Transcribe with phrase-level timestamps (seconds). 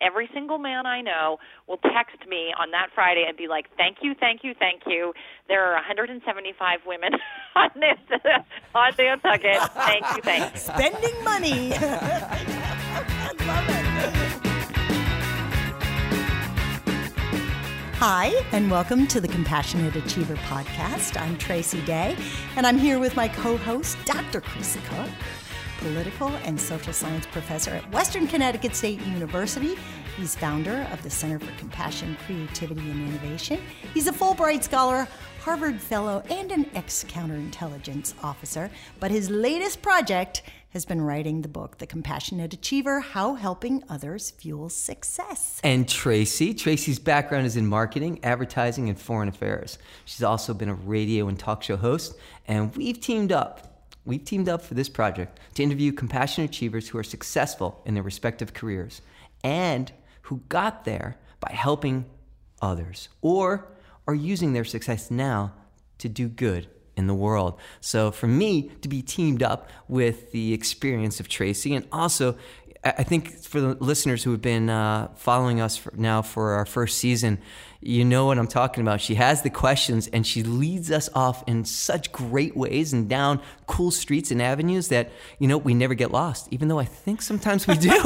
[0.00, 3.98] every single man I know will text me on that Friday and be like, "Thank
[4.02, 5.12] you, thank you, thank you."
[5.48, 7.12] There are 175 women
[7.56, 8.20] on this
[8.74, 9.60] on Nantucket.
[9.74, 10.58] Thank you, thank you.
[10.60, 11.72] Spending money.
[11.74, 13.80] I love it.
[18.02, 21.20] Hi, and welcome to the Compassionate Achiever podcast.
[21.20, 22.16] I'm Tracy Day,
[22.56, 24.40] and I'm here with my co host, Dr.
[24.40, 25.10] Chris Kukk,
[25.80, 29.76] political and social science professor at Western Connecticut State University.
[30.16, 33.58] He's founder of the Center for Compassion, Creativity, and Innovation.
[33.94, 35.08] He's a Fulbright Scholar,
[35.40, 38.70] Harvard Fellow, and an ex counterintelligence officer.
[39.00, 44.32] But his latest project has been writing the book, The Compassionate Achiever How Helping Others
[44.32, 45.60] Fuels Success.
[45.64, 46.52] And Tracy.
[46.52, 49.78] Tracy's background is in marketing, advertising, and foreign affairs.
[50.04, 52.14] She's also been a radio and talk show host,
[52.46, 53.69] and we've teamed up.
[54.04, 58.02] We've teamed up for this project to interview compassionate achievers who are successful in their
[58.02, 59.02] respective careers
[59.44, 62.06] and who got there by helping
[62.62, 63.68] others or
[64.06, 65.52] are using their success now
[65.98, 67.58] to do good in the world.
[67.80, 72.36] So for me to be teamed up with the experience of Tracy and also
[72.82, 76.64] I think for the listeners who have been uh, following us for now for our
[76.64, 77.38] first season,
[77.82, 79.00] you know what I'm talking about.
[79.00, 83.40] She has the questions and she leads us off in such great ways and down
[83.66, 87.22] cool streets and avenues that, you know, we never get lost, even though I think
[87.22, 87.88] sometimes we do.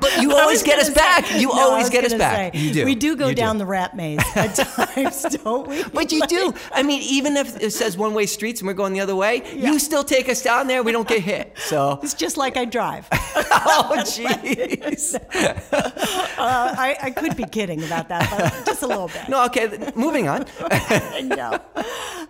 [0.00, 1.30] but you always get us say, back.
[1.30, 2.54] You no, always get us back.
[2.54, 2.84] Say, you do.
[2.84, 5.84] We do go You down the rat maze at times, don't we?
[5.84, 6.52] But you do.
[6.72, 9.42] I mean, even if it says one way streets and we're going the other way,
[9.54, 10.82] you still take us down there.
[10.82, 11.56] We don't get hit.
[11.68, 13.06] So, It's just like I drive.
[13.12, 15.14] oh, jeez.
[15.14, 19.22] Uh, I, I could be kidding about that, but just a little bit.
[19.28, 19.92] No, okay.
[19.94, 20.46] Moving on.
[21.22, 21.58] No.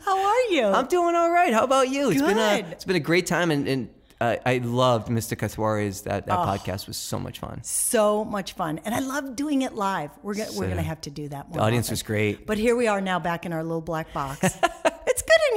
[0.04, 0.64] How are you?
[0.66, 1.52] I'm doing all right.
[1.52, 2.10] How about you?
[2.10, 2.72] It's been a Good.
[2.72, 3.88] it's been a great time, and, and
[4.20, 5.36] uh, I loved Mr.
[5.38, 7.60] Kathwari's that that podcast was so much fun.
[7.62, 10.10] so much fun, and I love doing it live.
[10.22, 11.48] We're gonna we're gonna have to do that.
[11.48, 11.92] More The audience often.
[11.92, 12.46] was great.
[12.46, 14.40] but here we are now back in our little black box.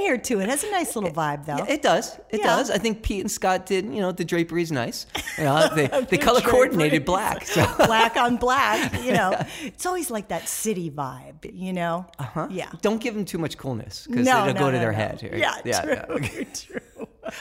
[0.02, 0.40] it's good in here too.
[0.42, 1.64] It has a nice little vibe though.
[1.66, 2.18] It does.
[2.30, 2.48] It Yeah.
[2.56, 2.72] does.
[2.72, 3.86] I think Pete and Scott did.
[3.86, 5.06] You know, the drapery's nice.
[5.38, 7.46] You know, they they The color coordinated black.
[7.46, 7.66] So.
[7.86, 8.94] black on black.
[9.02, 11.50] You know, it's always like that city vibe.
[11.54, 12.06] You know.
[12.20, 12.48] Uh huh.
[12.52, 12.72] Yeah.
[12.82, 14.98] Don't give them too much coolness because No, it'll no, go to their no.
[14.98, 15.22] head.
[15.24, 15.62] right?
[15.66, 16.44] Yeah, true, okay.
[16.54, 16.80] true.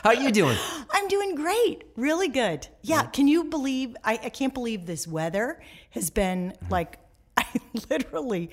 [0.03, 0.57] How are you doing?
[0.91, 1.85] I'm doing great.
[1.97, 2.67] Really good.
[2.83, 3.03] Yeah.
[3.05, 3.97] Can you believe?
[4.05, 5.61] I, I can't believe this weather
[5.91, 6.73] has been Mm-hmm.
[6.73, 6.99] like,
[7.37, 7.45] I
[7.91, 8.51] literally,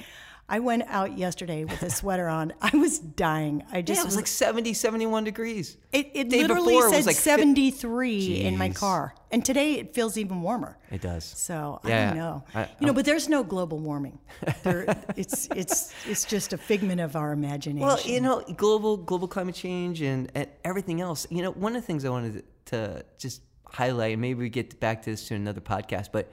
[0.50, 2.54] I went out yesterday with a sweater on.
[2.62, 3.64] I was dying.
[3.72, 5.78] I just Yeah, it was like 70, 71 degrees.
[5.92, 9.14] it, it day literally said was like fif- 73 in my car.
[9.30, 10.78] And today it feels even warmer.
[10.90, 11.26] It does.
[11.26, 12.44] So I don't know.
[12.56, 14.20] I- you know, but there's no global warming.
[14.64, 14.86] There,
[15.18, 17.86] it's it's it's just a figment of our imagination.
[17.86, 21.28] Well, you know, global global climate change and, and everything else.
[21.30, 24.80] You know, one of the things I wanted to just highlight, and maybe we get
[24.80, 26.32] back to this in another podcast, but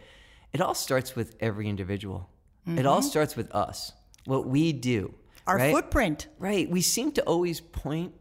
[0.52, 2.30] it all starts with every individual.
[2.66, 3.08] It all mm-hmm.
[3.08, 3.92] starts with us.
[4.26, 5.14] What we do.
[5.46, 5.72] Our right?
[5.72, 6.28] footprint.
[6.38, 6.68] Right.
[6.70, 8.14] We seem to always point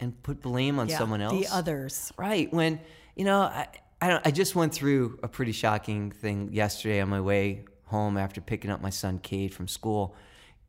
[0.00, 1.32] and put blame on Yeah, someone else.
[1.32, 2.12] The others.
[2.18, 2.52] Right.
[2.52, 2.80] When
[3.14, 3.68] you know, I
[4.00, 8.16] I, don't, I just went through a pretty shocking thing yesterday on my way home
[8.16, 10.14] after picking up my son Cade from school.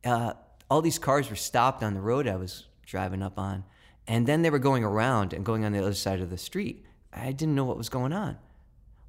[0.04, 0.32] Uh,
[0.70, 3.64] all these cars were stopped on the road I was driving up on,
[4.06, 6.84] and then they were going around and going on the other side of the street.
[7.12, 8.38] I didn't know what was going on.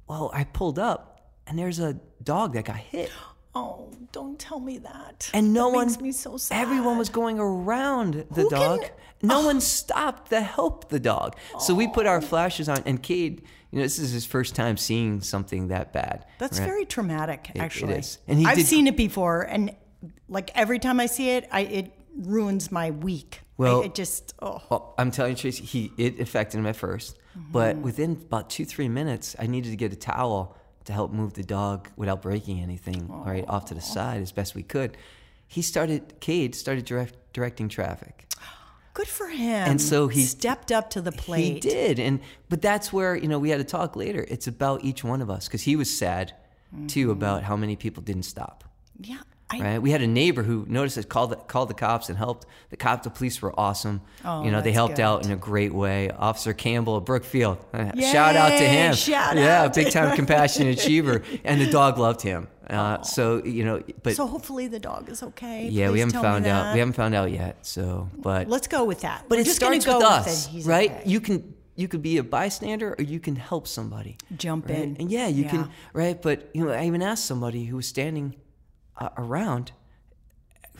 [0.06, 3.10] Well, I pulled up, and there's a dog that got hit.
[3.54, 5.28] Oh, don't tell me that.
[5.34, 6.60] And no That one, makes me so sad.
[6.62, 8.80] everyone was going around the Who dog.
[8.82, 8.90] can-
[9.22, 11.36] no one stopped to help the dog.
[11.58, 14.76] So we put our flashes on, and Cade, you know, this is his first time
[14.76, 16.26] seeing something that bad.
[16.38, 16.66] That's right?
[16.66, 17.94] very traumatic, it actually.
[17.94, 18.18] is.
[18.28, 19.74] And he I've did- seen it before, and
[20.28, 23.40] like every time I see it, I it ruins my week.
[23.58, 24.62] Well- I, it just oh.
[24.70, 27.14] Well, I'm telling you, Tracy, he it affected him at 1st
[27.52, 27.82] but Mm-hmm.
[27.82, 30.56] within about two three minutes, I needed to get a towel
[30.90, 34.54] to help move the dog without breaking anything, right off to the side as best
[34.54, 34.96] we could.
[35.46, 38.26] He started, Cade started direct, directing traffic.
[38.94, 39.70] Good for him.
[39.70, 41.54] And so he- stepped up to the plate.
[41.54, 44.24] He did, and but that's where you know we had to talk later.
[44.28, 46.34] It's about each one of us because he was sad
[46.86, 47.10] too Mm-hmm.
[47.10, 48.64] about how many people didn't stop.
[49.00, 49.20] Yeah.
[49.50, 49.78] I, Right?
[49.82, 52.46] We had a neighbor who noticed it, called the, called the cops and helped.
[52.70, 54.00] The cops, the police were awesome.
[54.24, 56.10] Oh, you know, they helped out in a great way.
[56.10, 58.94] Officer Campbell of Brookfield, uh, shout out to him.
[58.94, 62.48] shout yeah, big time compassionate achiever, and the dog loved him.
[62.68, 65.66] Uh, so you know, but so hopefully the dog is okay.
[65.68, 66.72] yeah, we haven't found out.
[66.72, 67.66] We haven't found out yet.
[67.66, 69.24] So, but Let's go with that.
[69.28, 70.50] but We're it just starts go with us, it.
[70.50, 70.90] He's right?
[70.92, 71.02] okay.
[71.04, 74.18] You can you could be a bystander or you can help somebody.
[74.36, 74.78] Jump right?
[74.78, 74.96] in.
[75.00, 75.50] and yeah, you Yeah.
[75.50, 76.20] can right.
[76.20, 78.36] But you know, I even asked somebody who was standing
[79.00, 79.72] uh, around,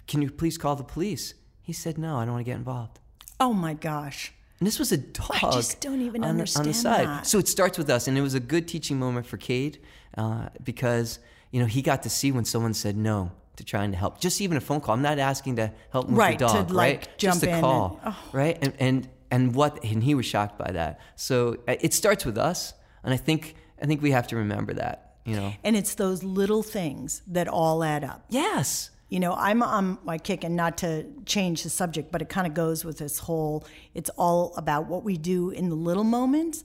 [0.06, 2.98] "Can you please call the police?" He said, "No, I don't want to get involved."
[3.38, 4.32] Oh my gosh.
[4.58, 5.52] And this was a dog.
[5.52, 7.06] just don't even on, the- on the side.
[7.06, 7.26] that.
[7.26, 9.78] So it starts with us, and it was a good teaching moment for Cade
[10.18, 11.18] uh, because
[11.50, 14.20] you know, he got to see when someone said no to trying to help.
[14.20, 14.94] Just even a phone call.
[14.94, 17.18] I'm not asking to help move Right, the to, dog, like, right?
[17.18, 18.16] Just a and- call, oh.
[18.32, 18.56] right?
[18.62, 19.82] And and and what?
[19.84, 21.00] And he was shocked by that.
[21.16, 24.74] So uh, it starts with us, and I think I think we have to remember
[24.74, 25.09] that.
[25.30, 25.52] You know.
[25.64, 28.24] And it's those little things that all add up.
[28.28, 28.90] Yes.
[29.08, 32.46] You know, I'm on my kick, and not to change the subject, but it kind
[32.46, 36.62] of goes with this whole it's all about what we do in the little moments.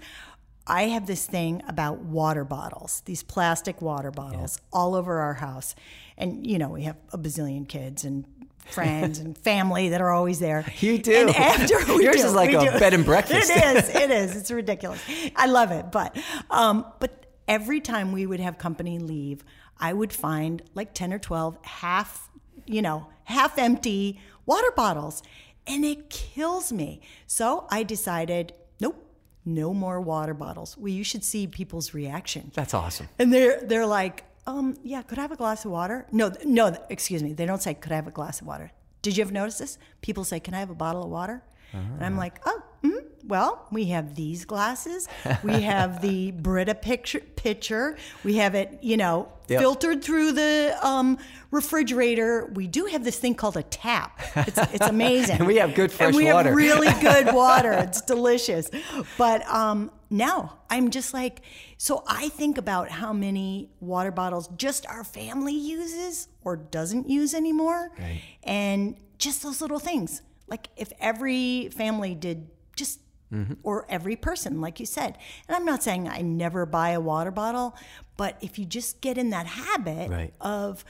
[0.67, 5.75] I have this thing about water bottles, these plastic water bottles all over our house.
[6.17, 8.25] And, you know, we have a bazillion kids and
[8.65, 10.65] friends and family that are always there.
[10.79, 11.13] You do.
[11.13, 12.79] And after we Yours do, is like a do.
[12.79, 13.51] bed and breakfast.
[13.56, 13.89] It is.
[13.89, 14.35] It is.
[14.35, 15.01] It's ridiculous.
[15.35, 15.91] I love it.
[15.91, 16.17] But,
[16.50, 19.44] um, but every time we would have company leave,
[19.80, 22.30] I would find like 10 or 12 half,
[22.65, 25.24] you know, half empty water bottles.
[25.68, 27.01] And it kills me.
[27.27, 29.03] So I decided, nope,
[29.45, 30.77] no more water bottles.
[30.77, 32.51] Well, you should see people's reaction.
[32.53, 33.09] That's awesome.
[33.18, 36.06] And they're they're like, um, yeah, could I have a glass of water?
[36.12, 37.33] No, no, excuse me.
[37.33, 38.71] They don't say, could I have a glass of water?
[39.01, 39.77] Did you ever notice this?
[40.01, 41.44] People say, can I have a bottle of water?
[41.74, 42.62] And I'm like, oh,
[43.27, 45.07] well, we have these glasses.
[45.44, 47.98] We have the Brita picture, pitcher.
[48.24, 49.60] We have it, you know, Yep.
[49.62, 51.19] filtered through the um,
[51.51, 52.51] refrigerator.
[52.54, 54.19] We do have this thing called a tap.
[54.36, 55.38] It's, it's amazing.
[55.38, 56.50] And we have good fresh and we water.
[56.50, 57.72] have really good water.
[57.74, 58.69] It's delicious.
[59.19, 61.42] But um, now I'm just like,
[61.77, 67.33] so I think about how many water bottles just our family uses or doesn't use
[67.33, 67.92] anymore.
[68.00, 68.22] Right.
[68.44, 70.22] And just those little things.
[70.48, 73.00] Like if every family did just,
[73.33, 73.54] Mm-hmm.
[73.63, 75.18] or every person, like you said.
[75.48, 77.75] And I'm not saying I never buy a water bottle,
[78.18, 80.33] but if you just get in that habit Right.
[80.39, 80.86] of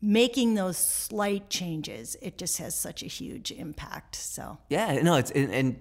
[0.00, 4.14] making those slight changes, it just has such a huge impact.
[4.16, 4.58] So.
[4.68, 5.80] Yeah, no, it's and, and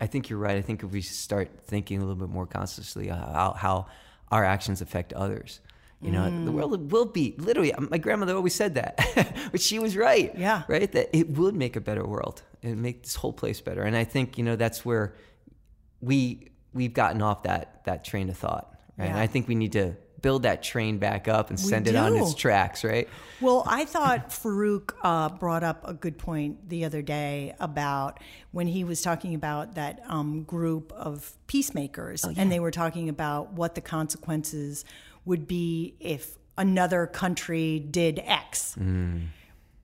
[0.00, 0.56] I think you're right.
[0.56, 3.86] I think if we start thinking a little bit more consciously how, how
[4.30, 5.60] our actions affect others,
[6.02, 6.46] you know, Mm.
[6.46, 7.74] the world will be literally.
[7.78, 8.98] My grandmother always said that,
[9.52, 10.32] but she was right.
[10.36, 10.62] Yeah.
[10.68, 10.90] right.
[10.90, 13.82] That it would make a better world and make this whole place better.
[13.82, 15.14] And I think you know that's where
[16.00, 18.74] we we've gotten off that that train of thought.
[18.96, 19.06] Right.
[19.06, 22.14] And I think we need to build that train back up and send it on
[22.16, 22.84] its tracks.
[22.84, 23.08] Right.
[23.40, 28.20] Well, I thought Farooq uh, brought up a good point the other day about
[28.52, 33.52] when he was talking about that um, group of peacemakers, and they were talking about
[33.54, 34.84] what the consequences
[35.24, 38.76] would be if another country did X.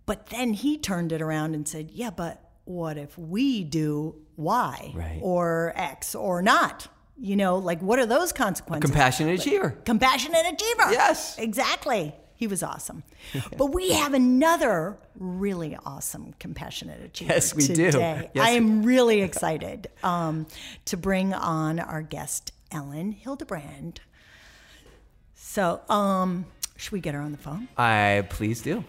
[0.05, 4.93] But then he turned it around and said, "Yeah, but what if we do Y
[4.95, 5.19] Right.
[5.23, 8.91] or X or not?" You know, like what are those consequences?
[8.91, 9.71] Compassionate achiever.
[9.87, 10.93] Compassionate achiever.
[10.93, 11.39] Yes.
[11.39, 12.15] Exactly.
[12.35, 13.03] He was awesome.
[13.57, 17.75] but we have another really awesome compassionate achiever Yes, we do.
[17.91, 18.29] today.
[18.35, 18.47] Yes.
[18.47, 20.47] I am really excited um,
[20.85, 24.01] to bring on our guest, Elin Hilderbrand.
[25.35, 26.45] So, um,
[26.77, 27.69] should we get her on the phone?
[27.77, 28.85] I please do.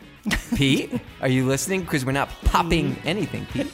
[0.56, 1.82] Pete, are you listening?
[1.82, 3.72] Because we're not popping anything, Pete.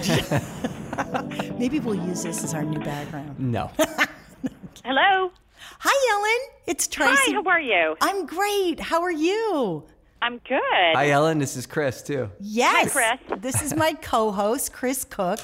[1.58, 3.38] Maybe we'll use this as our new background.
[3.38, 3.70] No.
[4.84, 5.30] Hello.
[5.80, 6.48] Hi, Elin.
[6.66, 7.14] It's Tracy.
[7.16, 7.96] Hi, how are you?
[8.00, 8.80] I'm great.
[8.80, 9.84] How are you?
[10.22, 10.60] I'm good.
[10.62, 11.38] Hi, Elin.
[11.38, 12.30] This is Chris too.
[12.40, 12.92] Yes.
[12.92, 13.40] Hi, Chris.
[13.40, 15.40] this is my co host, Chris Kukk,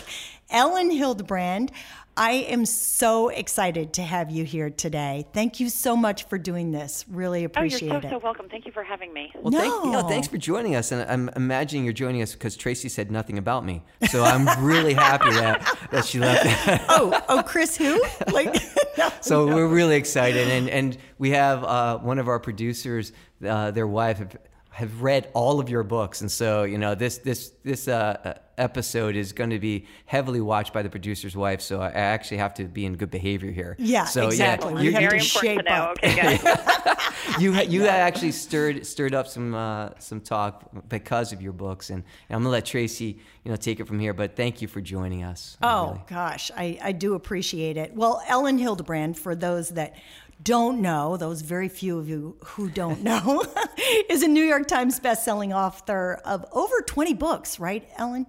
[0.50, 1.70] Elin Hilderbrand.
[2.18, 5.26] I am so excited to have you here today.
[5.34, 7.04] Thank you so much for doing this.
[7.10, 7.90] Really appreciate it.
[7.90, 8.10] oh, you're so, it.
[8.10, 8.48] so welcome.
[8.48, 9.30] Thank you for having me.
[9.34, 10.08] Well, thank, No.
[10.08, 10.92] thanks for joining us.
[10.92, 13.82] And I'm imagining you're joining us because Tracy said nothing about me.
[14.08, 16.46] So I'm really happy that, that she left.
[16.88, 18.02] oh, oh, Chris, who?
[18.32, 18.54] Like,
[18.98, 19.10] no.
[19.20, 20.48] so we're really excited.
[20.48, 23.12] And, and we have uh, one of our producers,
[23.46, 24.36] uh, their wife, have,
[24.70, 26.22] have read all of your books.
[26.22, 30.72] And so, you know, this, this, this uh, episode is going to be heavily watched
[30.72, 31.60] by the producer's wife.
[31.60, 33.76] So I actually have to be in good behavior here.
[33.78, 34.74] Yeah, so, exactly.
[34.74, 35.98] Yeah, You you, have you, Very to shape to up.
[36.02, 36.96] Okay, good.
[37.40, 42.02] you you actually stirred stirred up some uh, some talk because of your books, and,
[42.28, 44.14] and I'm gonna let Tracy you know take it from here.
[44.14, 45.56] But thank you for joining us.
[45.62, 46.02] Oh, really.
[46.08, 47.94] gosh, I, I do appreciate it.
[47.94, 49.94] Well, Elin Hilderbrand, for those that
[50.42, 53.44] don't know, those very few of you who don't know,
[54.10, 58.26] is a New York Times bestselling author of over 20 books, right, Elin?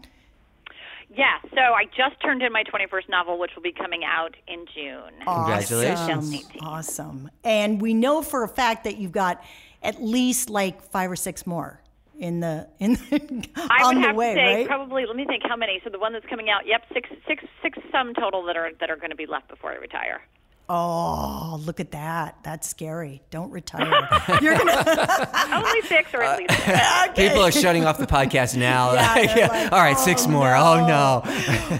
[1.17, 4.65] Yeah, so I just turned in my 21st novel, which will be coming out in
[4.73, 5.11] June.
[5.25, 6.45] Congratulations.
[6.61, 6.61] Awesome.
[6.61, 7.31] Awesome.
[7.43, 9.43] And we know for a fact that you've got
[9.81, 11.81] at least like five or six more
[12.19, 14.67] in the in the, I would the have way, to say right?
[14.67, 15.05] probably.
[15.05, 15.81] Let me think how many.
[15.83, 16.65] So the one that's coming out.
[16.65, 17.77] Yep, six, six, six.
[17.91, 20.21] Some total that are that are going to be left before I retire.
[20.69, 22.39] Oh, look at that.
[22.43, 23.21] That's scary.
[23.29, 23.85] Don't retire.
[24.41, 25.29] You're gonna
[25.65, 27.15] Only six or at least.
[27.15, 28.93] People are shutting off the podcast now.
[28.93, 29.47] Yeah, Yeah.
[29.47, 30.53] like, All right, six "Oh, more.
[30.55, 31.21] Oh no.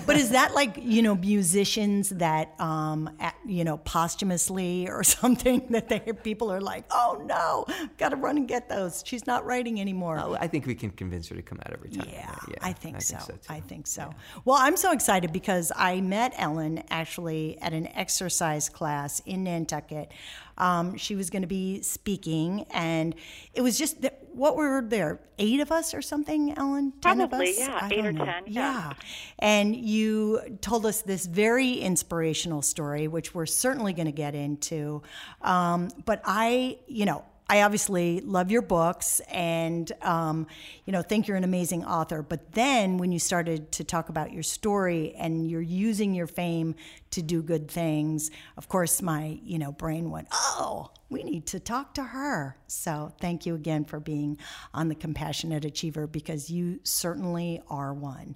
[0.06, 5.66] But is that like, you know, musicians that um at, you know, posthumously or something
[5.72, 7.66] that they people are like, "Oh no,
[7.98, 9.04] got to run and get those.
[9.06, 11.90] She's not writing anymore." Oh, I think we can convince her to come out every
[11.90, 12.08] time.
[12.12, 13.18] Yeah, I think so.
[13.18, 13.34] too.
[13.50, 14.14] I think so.
[14.46, 20.12] Well, I'm so excited because I met Elin actually at an exercise class in Nantucket.
[20.60, 23.16] Um, she was going to be speaking, and
[23.56, 25.20] it was just that, what were there?
[25.40, 26.94] Eight of us or something, Elin?
[27.02, 27.60] Ten of Probably, us?
[27.60, 28.26] yeah, I eight or know.
[28.26, 28.94] 10, yeah.
[29.40, 35.02] And you told us this very inspirational story, which we're certainly going to get into.
[35.42, 40.48] Um, but I, you know, I obviously love your books and, um,
[40.86, 42.22] you know, think you're an amazing author.
[42.22, 46.76] But then when you started to talk about your story and you're using your fame
[47.12, 51.60] to do good things, of course, my, you know, brain went, oh, we need to
[51.62, 52.58] talk to her.
[52.68, 54.38] So thank you again for being
[54.74, 58.36] on the Compassionate Achiever because you certainly are one.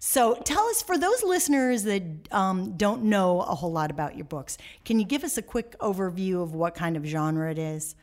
[0.00, 4.24] So tell us, for those listeners that um, don't know a whole lot about your
[4.24, 7.94] books, can you give us a quick overview of what kind of genre it is?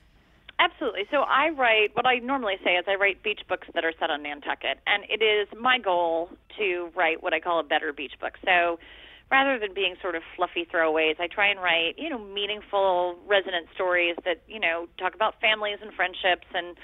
[0.59, 1.03] Absolutely.
[1.11, 4.09] So I write what I normally say is I write beach books that are set
[4.09, 8.13] on Nantucket, and it is my goal to write what I call a better beach
[8.21, 8.33] book.
[8.45, 8.79] So
[9.29, 13.67] rather than being sort of fluffy throwaways, I try and write you know meaningful, resonant
[13.75, 16.77] stories that you know talk about families and friendships and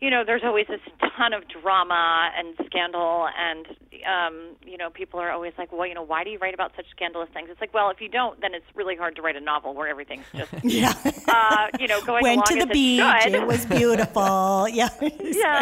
[0.00, 0.80] you know, there's always this
[1.16, 3.66] ton of drama and scandal, and
[4.06, 6.72] um, you know, people are always like, well, you know, why do you write about
[6.76, 7.48] such scandalous things?
[7.50, 9.88] It's like, well, if you don't, then it's really hard to write a novel where
[9.88, 10.92] everything's just, Yeah.
[11.28, 13.00] uh, you know, going Went to the beach.
[13.26, 13.34] It.
[13.34, 14.66] It was beautiful.
[14.74, 14.88] Yeah.
[15.00, 15.08] yeah,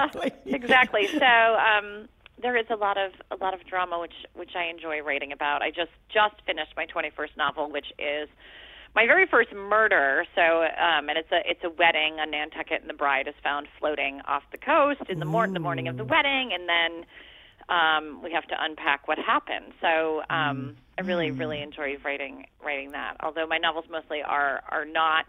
[0.06, 0.32] Exactly.
[0.46, 1.06] exactly.
[1.08, 2.08] So um,
[2.40, 5.62] there is a lot of a lot of drama, which which I enjoy writing about.
[5.62, 8.28] I just just finished my 21st novel, which is
[8.94, 10.24] my very first murder.
[10.34, 13.68] So, um, and it's a it's a wedding on Nantucket, and the bride is found
[13.78, 17.04] floating off the coast in the morning the morning of the wedding, and then
[17.68, 19.72] um, we have to unpack what happened.
[19.80, 23.16] So, um, I really really enjoy writing writing that.
[23.20, 25.26] Although my novels mostly are are not,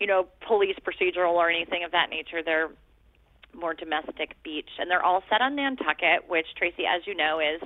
[0.00, 2.42] you know, police procedural or anything of that nature.
[2.42, 2.70] They're
[3.54, 7.60] more domestic beach, and they're all set on Nantucket, which Tracy, as you know, is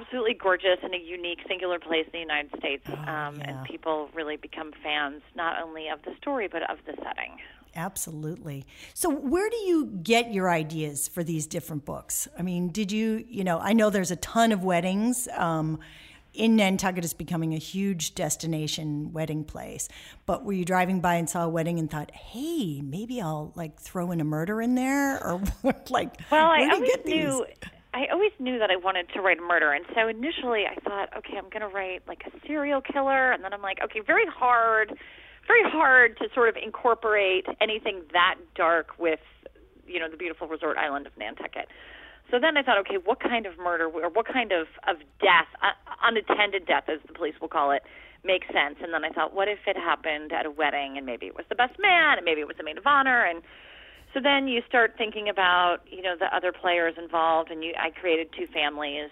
[0.00, 2.84] absolutely gorgeous and a unique, singular place in the United States.
[2.88, 3.58] um, Oh, yeah.
[3.58, 7.36] And people really become fans not only of the story but of the setting.
[7.74, 8.66] Absolutely.
[8.94, 12.28] So, where do you get your ideas for these different books?
[12.38, 15.26] I mean, did you, you know, I know there's a ton of weddings.
[15.36, 15.78] Um,
[16.34, 19.88] in Nantucket is becoming a huge destination wedding place.
[20.24, 23.78] But were you driving by and saw a wedding and thought, "Hey, maybe I'll like
[23.78, 25.42] throw in a murder in there," or
[25.90, 27.14] like, Well, I where do you always get these?
[27.14, 27.46] knew.
[27.94, 31.14] I always knew that I wanted to write a murder, and so initially I thought,
[31.18, 34.26] okay, I'm going to write like a serial killer, and then I'm like, okay, very
[34.26, 34.96] hard,
[35.46, 39.20] very hard to sort of incorporate anything that dark with,
[39.86, 41.68] you know, the beautiful resort island of Nantucket.
[42.30, 45.52] So then I thought, okay, what kind of murder or what kind of of death,
[45.60, 47.82] uh, unattended death, as the police will call it,
[48.24, 48.80] makes sense?
[48.80, 51.44] And then I thought, what if it happened at a wedding, and maybe it was
[51.50, 53.42] the best man, and maybe it was the maid of honor, and
[54.14, 57.90] so then you start thinking about you know the other players involved, and you I
[57.90, 59.10] created two families,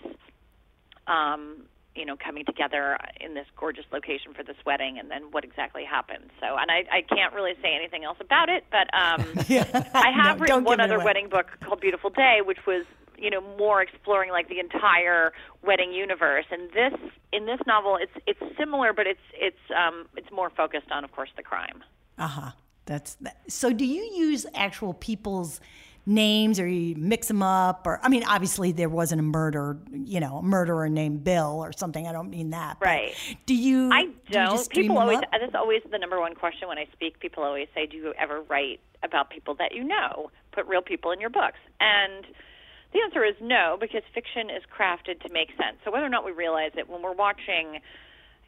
[1.06, 1.62] um,
[1.94, 5.84] you know, coming together in this gorgeous location for this wedding, and then what exactly
[5.84, 6.30] happened.
[6.40, 9.24] So, and I I can't really say anything else about it, but um,
[9.94, 11.04] I have No, written one other away.
[11.04, 12.84] wedding book called Beautiful Day, which was
[13.18, 16.46] you know more exploring like the entire wedding universe.
[16.50, 16.98] And this
[17.32, 21.12] in this novel, it's it's similar, but it's it's um, it's more focused on, of
[21.12, 21.82] course, the crime.
[22.18, 22.50] Uh huh.
[22.90, 23.36] That's that.
[23.46, 23.72] so.
[23.72, 25.60] Do you use actual people's
[26.06, 27.86] names, or you mix them up?
[27.86, 31.72] Or I mean, obviously there wasn't a murder, you know, a murderer named Bill or
[31.72, 32.08] something.
[32.08, 32.78] I don't mean that.
[32.80, 33.14] Right.
[33.46, 33.90] Do you?
[33.92, 34.70] I do you don't.
[34.70, 35.20] people always.
[35.30, 37.20] That's always the number one question when I speak.
[37.20, 40.32] People always say, "Do you ever write about people that you know?
[40.50, 42.26] Put real people in your books?" And
[42.92, 45.76] the answer is no, because fiction is crafted to make sense.
[45.84, 47.78] So whether or not we realize it, when we're watching,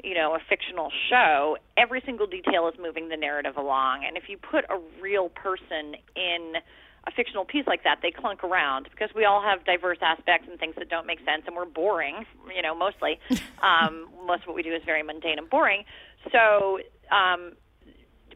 [0.03, 4.05] you know, a fictional show, every single detail is moving the narrative along.
[4.07, 6.55] And if you put a real person in
[7.07, 10.59] a fictional piece like that, they clunk around because we all have diverse aspects and
[10.59, 13.19] things that don't make sense, and we're boring, you know, mostly.
[13.63, 15.85] um, most of what we do is very mundane and boring.
[16.31, 16.79] So
[17.11, 17.53] um,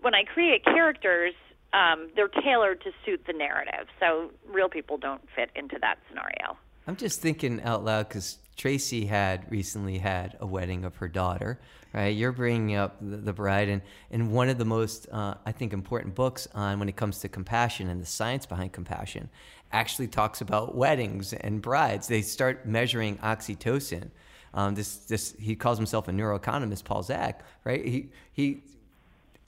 [0.00, 1.34] when I create characters,
[1.72, 3.88] um, they're tailored to suit the narrative.
[4.00, 6.56] So real people don't fit into that scenario.
[6.86, 11.58] I'm just thinking out loud because Tracy had recently had a wedding of her daughter,
[11.92, 12.08] right?
[12.16, 15.72] You're bringing up the, the bride, and, and one of the most, uh, I think,
[15.72, 19.28] important books on when it comes to compassion and the science behind compassion
[19.72, 22.08] actually talks about weddings and brides.
[22.08, 24.10] They start measuring oxytocin
[24.54, 27.84] Um, this this he calls himself a neuroeconomist, Paul Zak, right?
[27.84, 28.62] He he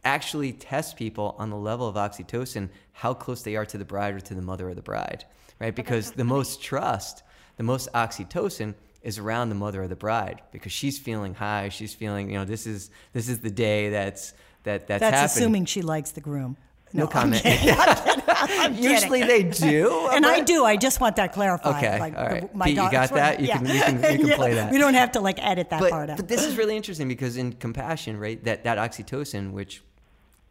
[0.05, 4.15] actually tests people on the level of oxytocin, how close they are to the bride
[4.15, 5.25] or to the mother of the bride,
[5.61, 5.75] right?
[5.75, 7.23] Because the most trust,
[7.57, 8.75] the most oxytocin
[9.09, 11.71] is around the mother of the bride because she's feeling high.
[11.71, 14.35] She's feeling, you know, this is this is the day that's
[14.65, 15.43] that that's, That's happening.
[15.45, 16.57] assuming she likes the groom.
[16.93, 17.43] No, I'm comment.
[17.43, 18.91] kidding, I'm kidding, I'm kidding.
[18.91, 20.65] Usually they do, And I do.
[20.65, 21.85] I just want that clarified.
[21.85, 22.51] Okay, Like, all right.
[22.51, 23.41] the- my Pete, you got that?
[23.41, 23.59] You yeah.
[23.59, 24.73] can- you can- you can Yeah, play that.
[24.75, 26.17] We don't have to like edit that but, part out.
[26.17, 29.83] but this is really interesting because in compassion, right, that, that oxytocin, which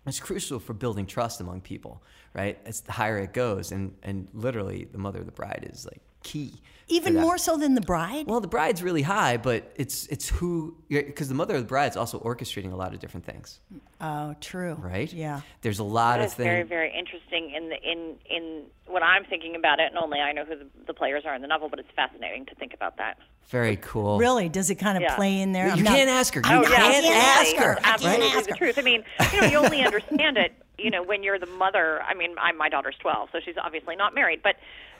[0.05, 2.01] is crucial for building trust among people,
[2.35, 2.57] right?
[2.65, 6.01] It's the higher it goes, and and literally the mother of the bride is like
[6.23, 6.61] key.
[6.87, 8.27] For Even more so than the bride.
[8.27, 11.97] Well, the bride's really high, but it's it's who because the mother of the bride's
[11.97, 13.59] also orchestrating a lot of different things,
[13.99, 14.75] oh, true.
[14.79, 15.11] right?
[15.11, 15.41] Yeah.
[15.61, 16.45] There's a lot That of things.
[16.45, 20.31] very, very interesting in the in in when I'm thinking about it, and only I
[20.31, 22.97] know who the, the players are in the novel, but it's fascinating to think about
[22.97, 23.17] that.
[23.49, 24.17] Very cool.
[24.17, 24.47] Really?
[24.49, 25.15] Does it kind of Yeah.
[25.15, 25.67] play in there?
[25.67, 26.41] You I'm can't ask her.
[26.45, 27.63] You Oh yeah, can't ask absolutely.
[27.65, 27.79] her.
[27.83, 28.77] Absolutely I can't ask the truth.
[28.77, 29.03] I mean,
[29.33, 32.01] you know, you only understand it, you know, when you're the mother.
[32.01, 34.55] I mean, I, my daughter's 12, so she's obviously not married, but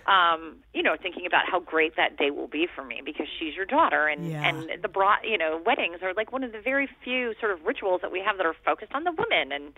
[0.07, 3.55] um, you know, thinking about how great that day will be for me because she's
[3.55, 4.47] your daughter, and Yeah.
[4.47, 7.65] and the bra, you know, weddings are like one of the very few sort of
[7.65, 9.73] rituals that we have that are focused on the women, and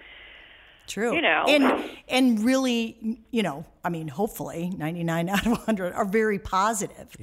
[0.87, 1.13] True.
[1.13, 1.45] You know.
[1.47, 7.15] And and really, you know, I mean, hopefully 99 out of 100 are very positive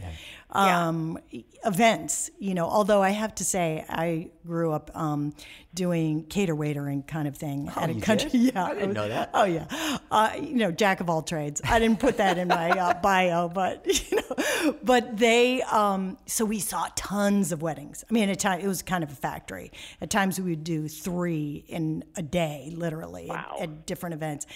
[0.50, 1.18] um,
[1.64, 5.34] events, you know, although I have to say I grew up um,
[5.74, 8.30] doing cater waitering kind of thing at a Oh, country.
[8.30, 8.40] did?
[8.54, 8.64] Yeah.
[8.64, 9.30] I didn't know that.
[9.34, 9.66] Oh yeah.
[10.10, 11.60] Uh, you know, jack of all trades.
[11.64, 16.44] I didn't put that in my uh, bio, but you know, but they um, so
[16.44, 18.04] we saw tons of weddings.
[18.08, 19.72] I mean, at time it was kind of a factory.
[20.00, 23.56] At times we would do 3 in a day literally Wow.
[23.58, 24.46] at, at different events.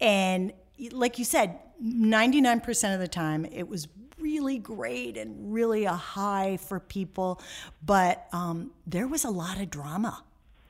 [0.00, 0.52] And
[0.90, 3.86] like you said, 99% of the time it was
[4.34, 7.40] really great and really a high for people,
[7.84, 10.22] but um, there was a lot of drama.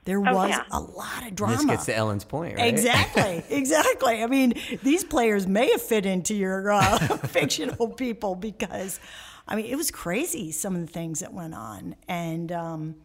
[0.05, 0.65] There was yeah.
[0.71, 1.57] a lot of drama.
[1.57, 2.67] This gets to Elin's point, right?
[2.67, 4.23] Exactly, exactly.
[4.23, 4.53] I mean,
[4.83, 9.01] these players may have fit into your uh, fictional people because,
[9.49, 11.97] I mean, it was crazy some of the things that went on.
[12.07, 12.97] And, um,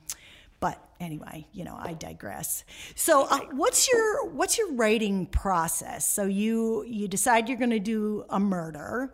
[0.60, 2.66] but anyway, you know, I digress.
[2.96, 6.06] So, uh, what's your what's your writing process?
[6.08, 9.14] So you you decide you're going to do a murder.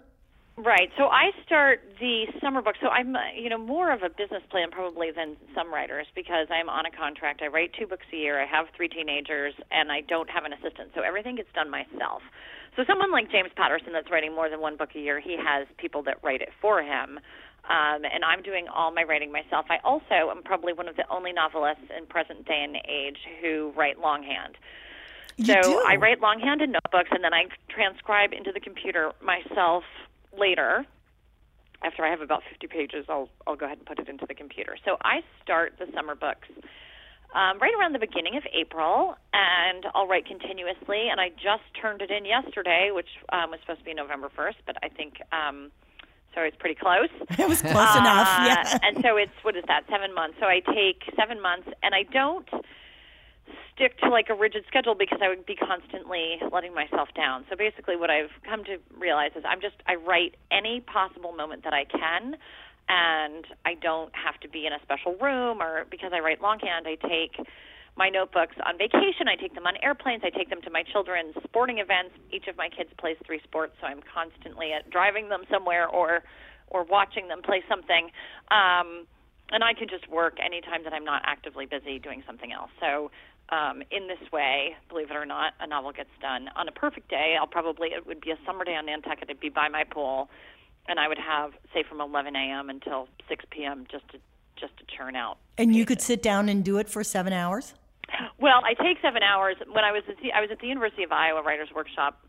[0.58, 0.89] Right.
[0.98, 2.76] So I start the summer book.
[2.82, 6.48] So I'm, uh, you know, more of a business plan probably than some writers because
[6.50, 7.41] I'm on a contract.
[7.41, 8.41] I write two books a year.
[8.41, 10.91] I have three teenagers, and I don't have an assistant.
[10.96, 12.22] So everything gets done myself.
[12.78, 15.68] So someone like James Patterson that's writing more than one book a year, he has
[15.78, 17.20] people that write it for him.
[17.68, 19.65] Um, and I'm doing all my writing myself.
[19.70, 23.74] I also am probably one of the only novelists in present day and age who
[23.76, 24.56] write longhand.
[25.38, 25.84] You so do.
[25.86, 29.84] I write longhand in notebooks, and then I transcribe into the computer myself
[30.39, 30.86] later.
[31.84, 34.34] After I have about 50 pages, I'll I'll go ahead and put it into the
[34.34, 34.76] computer.
[34.86, 36.48] So I start the summer books
[37.36, 41.10] um, right around the beginning of April, and I'll write continuously.
[41.12, 44.56] And I just turned it in yesterday, which um, was supposed to be November 1st,
[44.65, 45.69] but I think um,
[46.34, 46.41] so.
[46.41, 47.10] It's pretty close.
[47.39, 48.28] It was close enough.
[48.39, 48.80] Uh, Yeah.
[48.82, 49.84] and so it's what is that?
[49.89, 50.38] Seven months.
[50.39, 52.48] So I take seven months, and I don't
[53.74, 57.46] stick to like a rigid schedule because I would be constantly letting myself down.
[57.50, 61.64] So basically, what I've come to realize is I'm just I write any possible moment
[61.64, 62.36] that I can,
[62.90, 66.88] and I don't have to be in a special room or because I write longhand,
[66.88, 67.36] I take
[67.98, 69.28] my notebooks on vacation.
[69.28, 70.22] I take them on airplanes.
[70.26, 72.12] I take them to my children's sporting events.
[72.32, 76.24] Each of my kids plays three sports, so I'm constantly at driving them somewhere or
[76.68, 78.10] or watching them play something.
[78.50, 79.08] Um,
[79.52, 82.72] and I can just work anytime that I'm not actively busy doing something else.
[82.80, 83.12] So
[83.50, 86.50] um, in this way, believe it or not, a novel gets done.
[86.56, 89.30] On a perfect day, I'll probably it would be a summer day on Nantucket.
[89.30, 90.30] It'd be by my pool,
[90.88, 92.70] and I would have say from 11 a.m.
[92.70, 93.86] until 6 p.m.
[93.92, 94.18] just to
[94.60, 95.38] just to churn out.
[95.58, 97.74] and you could sit down and do it for seven hours.
[98.40, 99.58] Well, I take seven hours.
[99.68, 102.26] When I was at the, I was at the University of Iowa Writers Workshop,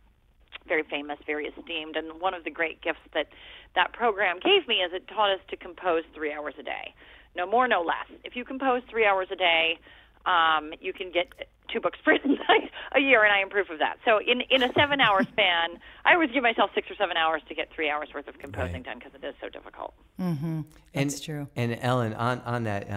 [0.66, 3.28] very famous, very esteemed, and one of the great gifts that
[3.74, 6.94] that program gave me is it taught us to compose three hours a day,
[7.36, 8.08] no more, no less.
[8.24, 9.78] If you compose three hours a day,
[10.26, 11.28] um, you can get
[11.72, 12.38] two books printed
[12.92, 13.96] a year, and I am proof of that.
[14.04, 17.42] So in in a seven hour span, I always give myself six or seven hours
[17.48, 18.84] to get three hours worth of composing Right.
[18.84, 19.94] done because it is so difficult.
[20.18, 21.48] And, That's true.
[21.56, 22.88] And Elin, on on that,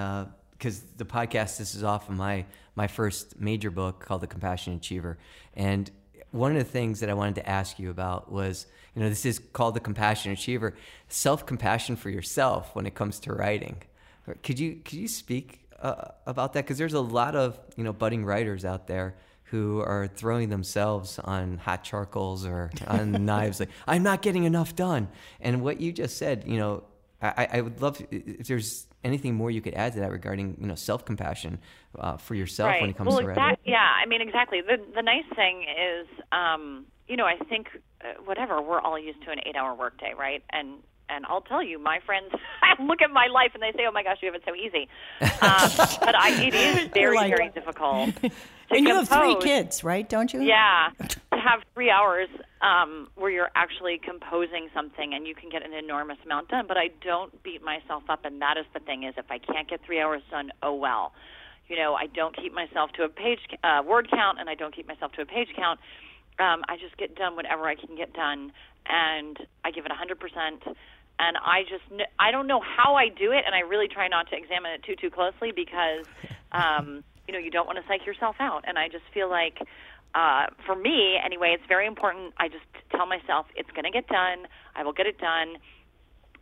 [0.52, 4.78] because the podcast, this is off of my my first major book called The Compassionate
[4.78, 5.18] Achiever,
[5.56, 5.89] and
[6.32, 9.26] one of the things that I wanted to ask you about was, you know, this
[9.26, 10.76] is called The compassion Achiever,
[11.08, 13.82] self compassion for yourself when it comes to writing.
[14.44, 16.65] Could you could you speak uh, about that?
[16.65, 19.15] Because there's a lot of you know budding writers out there
[19.46, 24.76] who are throwing themselves on hot charcoals or on knives like i'm not getting enough
[24.76, 25.08] done
[25.42, 26.84] and what you just said you know
[27.20, 30.68] i, I would love if there's anything more you could add to that regarding you
[30.68, 31.60] know self compassion
[31.98, 32.82] uh, for yourself right.
[32.82, 33.63] when it comes well, to exact, writing?
[33.65, 34.62] Yeah, I mean exactly.
[34.62, 37.68] The the nice thing is, um, you know, I think
[38.02, 40.44] uh, whatever we're all used to an eight hour workday, right?
[40.52, 42.32] And and I'll tell you, my friends
[42.80, 44.88] look at my life and they say, "Oh my gosh, you have it so easy,"
[45.22, 45.69] um,
[46.02, 48.10] but I, it is very like- very difficult.
[48.72, 50.08] and you have three kids, right?
[50.08, 50.41] Don't you?
[50.41, 52.30] Yeah, to have three hours
[52.62, 56.65] um, where you're actually composing something and you can get an enormous amount done.
[56.67, 59.67] But I don't beat myself up, and that is the thing: is if I can't
[59.69, 61.13] get three hours done, oh well.
[61.67, 64.76] You know, I don't keep myself to a page uh, word count, and I don't
[64.76, 65.80] keep myself to a page count.
[66.39, 68.52] Um, I just get done whatever I can get done,
[68.88, 70.76] and I give it 100%.
[71.20, 71.84] And I just,
[72.18, 74.84] I don't know how I do it, and I really try not to examine it
[74.84, 76.06] too, too closely because,
[76.54, 78.64] um, you know, you don't want to psych yourself out.
[78.66, 79.60] And I just feel like,
[80.16, 82.34] uh, for me anyway, it's very important.
[82.38, 84.48] I just tell myself it's going to get done.
[84.76, 85.58] I will get it done.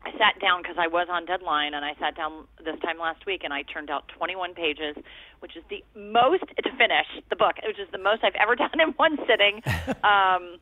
[0.05, 3.25] I sat down because I was on deadline, and I sat down this time last
[3.25, 4.95] week, and I turned out 21 pages,
[5.39, 8.79] which is the most to finish the book, which is the most I've ever done
[8.79, 9.61] in one sitting.
[10.03, 10.59] um,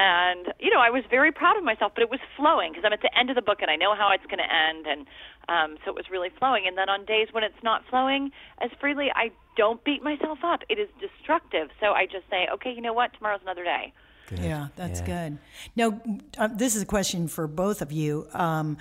[0.00, 2.92] and you know, I was very proud of myself, but it was flowing because I'm
[2.94, 5.06] at the end of the book, and I know how it's going to end, and
[5.48, 6.64] um, so it was really flowing.
[6.66, 8.30] And then on days when it's not flowing
[8.62, 10.60] as freely, I don't beat myself up.
[10.70, 13.12] It is destructive, so I just say, okay, you know what?
[13.12, 13.92] Tomorrow's another day.
[14.32, 15.06] Yeah, that's Yeah.
[15.06, 15.38] good.
[15.76, 16.00] Now,
[16.38, 18.26] uh, this is a question for both of you.
[18.32, 18.78] Um,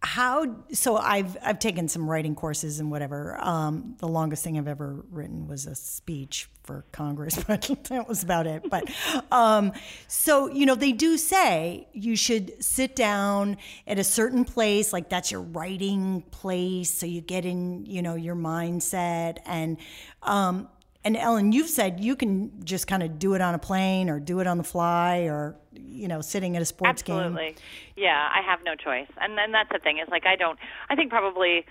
[0.00, 0.46] how?
[0.72, 3.36] So I've I've taken some writing courses and whatever.
[3.40, 8.22] Um, the longest thing I've ever written was a speech for Congress, but that was
[8.22, 8.68] about it.
[8.68, 8.90] But
[9.30, 9.72] um,
[10.08, 15.08] so you know, they do say you should sit down at a certain place, like
[15.08, 19.76] that's your writing place, so you get in, you know, your mindset and.
[20.22, 20.68] Um,
[21.04, 24.20] and Elin, you've said you can just kind of do it on a plane or
[24.20, 27.18] do it on the fly or, you know, sitting at a sports game.
[27.18, 27.56] Absolutely.
[27.96, 29.08] Yeah, I have no choice.
[29.20, 31.66] And then that's the thing is like I don't I think probably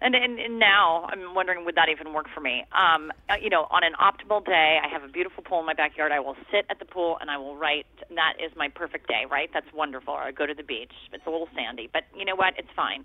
[0.00, 2.64] and, and, and now I'm wondering would that even work for me?
[2.72, 5.74] Um, uh, you know, on an optimal day, I have a beautiful pool in my
[5.74, 6.12] backyard.
[6.12, 7.86] I will sit at the pool and I will write.
[8.08, 9.50] And that is my perfect day, right?
[9.52, 10.14] That's wonderful.
[10.14, 10.92] Or I go to the beach.
[11.12, 12.54] It's a little sandy, but you know what?
[12.58, 13.04] It's fine.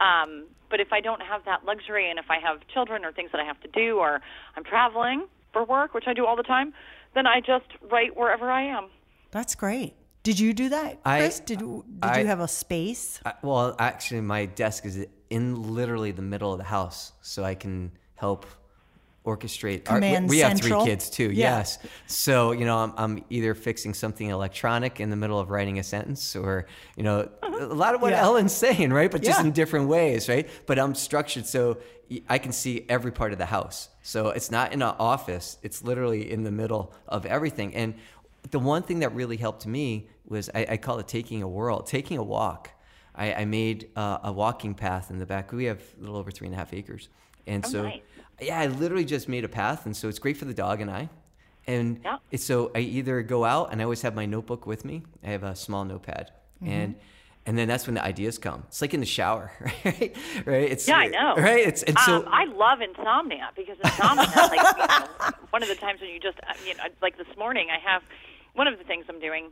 [0.00, 3.30] Um, but if I don't have that luxury, and if I have children or things
[3.32, 4.20] that I have to do, or
[4.56, 6.74] I'm traveling for work, which I do all the time,
[7.14, 8.88] then I just write wherever I am.
[9.30, 9.94] That's great.
[10.24, 11.40] Did you do that, I- Chris?
[11.40, 13.20] did did I- you have a space?
[13.24, 17.54] I, well, actually, my desk is in literally the middle of the house, so I
[17.54, 18.46] can help
[19.24, 19.88] orchestrate.
[19.88, 21.30] our- Command we have three kids too.
[21.30, 21.58] Yeah.
[21.58, 25.78] Yes, so you know, I'm, I'm either fixing something electronic in the middle of writing
[25.78, 27.64] a sentence, or you know, mm-hmm.
[27.64, 28.22] a lot of what Yeah.
[28.22, 29.10] Elin's saying, right?
[29.10, 29.46] But just Yeah.
[29.46, 30.48] in different ways, right?
[30.66, 31.78] But I'm structured so
[32.28, 33.88] I can see every part of the house.
[34.02, 37.74] So it's not in an office; it's literally in the middle of everything.
[37.74, 37.94] And
[38.50, 41.82] the one thing that really helped me was I, I call it taking a whirl,
[41.82, 42.70] taking a walk.
[43.14, 45.52] I, I made uh, a walking path in the back.
[45.52, 47.08] We have a little over three and a half acres,
[47.46, 48.00] and Oh, so nice.
[48.40, 50.90] yeah, I literally just made a path, and so it's great for the dog and
[50.90, 51.08] I.
[51.66, 55.02] And it's so I either go out and I always have my notebook with me.
[55.24, 56.30] I have a small notepad,
[56.62, 56.72] Mm-hmm.
[56.72, 56.94] and
[57.46, 58.64] and then that's when the ideas come.
[58.68, 59.52] It's like in the shower,
[59.84, 60.16] right?
[60.46, 60.70] Right?
[60.72, 61.34] It's Yeah, I know.
[61.36, 61.66] Right?
[61.66, 65.74] It's and so um, I love insomnia because insomnia, like you know, one of the
[65.74, 68.02] times when you just, uh, you know, like this morning, I have
[68.54, 69.50] one of the things I'm doing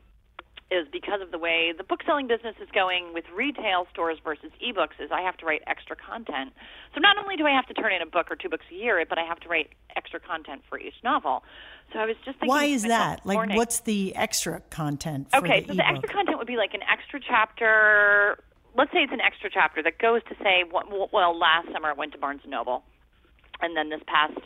[0.72, 4.50] is because of the way the book selling business is going with retail stores versus
[4.64, 6.52] ebooks is I have to write extra content.
[6.94, 8.74] So not only do I have to turn in a book or two books a
[8.74, 11.44] year, but I have to write extra content for each novel.
[11.92, 13.26] So I was just thinking Why is that?
[13.26, 16.56] Like, morning- what's the extra content for Okay, the so the extra content would be
[16.56, 18.38] like an extra chapter.
[18.74, 22.12] Let's say it's an extra chapter that goes to say, well, last summer it went
[22.12, 22.82] to Barnes and Noble,
[23.60, 24.40] and then this past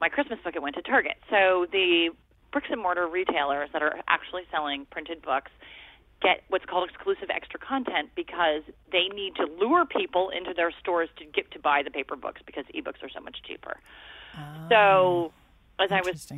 [0.00, 1.16] my Christmas book it went to Target.
[1.30, 2.10] So the
[2.52, 5.50] bricks and mortar retailers that are actually selling printed books
[6.22, 11.08] get what's called exclusive extra content because they need to lure people into their stores
[11.16, 13.78] to get to buy the paper books because ebooks are so much cheaper.
[14.68, 15.32] so
[15.78, 16.30] as I was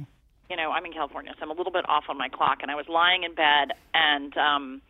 [0.53, 2.59] you know, I'm in California, so I'm a little bit off on my clock.
[2.61, 4.83] And I was lying in bed and um,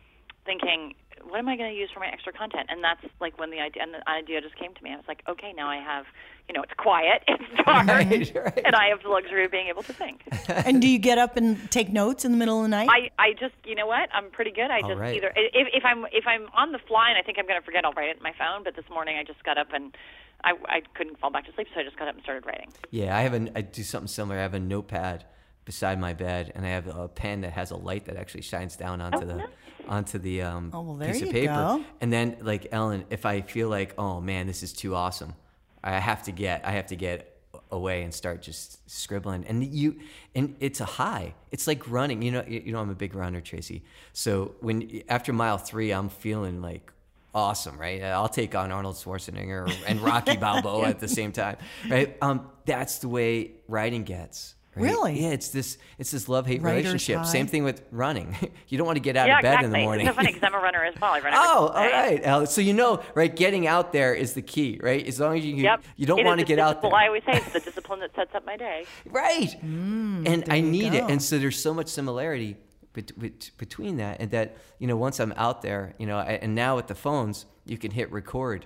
[0.45, 2.67] thinking, what am I going to use for my extra content?
[2.69, 4.91] And that's like when the idea and the idea just came to me.
[4.91, 6.05] I was like, okay, now I have,
[6.47, 8.61] you know, it's quiet, it's dark, Right, right.
[8.65, 10.23] and I have the luxury of being able to think.
[10.47, 12.89] and do you get up and take notes in the middle of the night?
[12.91, 14.09] I, I just, you know what?
[14.13, 14.69] I'm pretty good.
[14.71, 15.15] I All just right.
[15.15, 17.65] either if, if I'm if I'm on the fly and I think I'm going to
[17.65, 18.63] forget, I'll write it in my phone.
[18.63, 19.95] But this morning I just got up and
[20.43, 22.71] I I couldn't fall back to sleep, so I just got up and started writing.
[22.91, 24.37] yeah, I have a I do something similar.
[24.39, 25.25] I have a notepad
[25.65, 28.75] beside my bed, and I have a pen that has a light that actually shines
[28.75, 29.47] down onto Oh, the nice.
[29.87, 31.53] Onto the um, Oh, well, piece of paper.
[31.53, 31.83] go.
[32.01, 35.33] And then, like Elin, if I feel like, oh man, this is too awesome,
[35.83, 37.29] I have to get I have to get
[37.71, 39.45] away and start just scribbling.
[39.45, 39.99] And you
[40.35, 41.33] and it's a high.
[41.51, 42.21] It's like running.
[42.21, 43.83] You know, you know, I'm a big runner, Tracy.
[44.13, 46.91] So when after mile three, I'm feeling like
[47.35, 48.01] awesome, right?
[48.03, 51.57] I'll take on Arnold Schwarzenegger and Rocky Balboa at the same time,
[51.89, 52.15] right?
[52.21, 54.55] Um, that's the way writing gets.
[54.75, 54.85] Right?
[54.91, 55.21] Really?
[55.21, 57.17] Yeah, it's this it's this love hate relationship.
[57.19, 57.23] high.
[57.25, 58.35] Same thing with running.
[58.69, 59.65] you don't want to get out yeah, of bed exactly.
[59.65, 60.07] in the morning.
[60.07, 61.11] It's so funny because I'm a runner as well.
[61.13, 62.15] I run Oh, all right, all day.
[62.15, 62.51] right, Alex.
[62.51, 63.35] So you know, right?
[63.35, 65.05] Getting out there is the key, right?
[65.07, 65.83] As long as you Yep.
[65.95, 67.59] you don't It is want to get out there, discipline- I always say it's the
[67.59, 68.85] discipline that sets up my day.
[69.05, 69.55] right?
[69.63, 72.57] Mm, and I you need it, and so there's so much similarity
[72.93, 76.55] bet- bet- between that, and that you know, once I'm out there, you know, and
[76.55, 78.65] now with the phones, you can hit record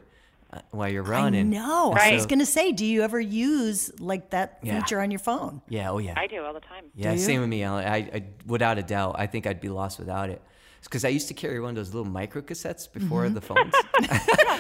[0.71, 1.53] while you're running.
[1.53, 1.91] I know.
[1.91, 4.79] And I was going to say, do you ever use like that Yeah.
[4.79, 5.61] feature on your phone?
[5.69, 5.91] Yeah.
[5.91, 6.13] Oh yeah.
[6.17, 6.85] I do all the time.
[6.95, 7.85] Yeah, same with me, Alan.
[7.85, 10.41] I, I, without a doubt, I think I'd be lost without it.
[10.83, 13.73] Because I used to carry one of those little micro cassettes before the phones.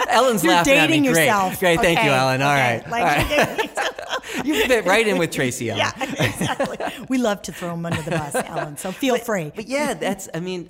[0.09, 0.45] Elin's Mm-hmm.
[0.47, 0.87] You're laughing at me.
[0.87, 1.25] dating Great.
[1.25, 1.59] yourself.
[1.59, 2.41] Great, thank you, Elin.
[2.41, 2.81] All okay.
[2.83, 2.89] right.
[2.89, 3.47] Like All you're right.
[3.57, 4.45] dating yourself.
[4.45, 5.79] you fit right in with Tracy, Elin.
[5.79, 6.77] yeah, exactly.
[7.07, 8.75] We love to throw them under the bus, Elin.
[8.77, 9.51] So feel free.
[9.55, 10.27] But yeah, that's.
[10.33, 10.69] I mean,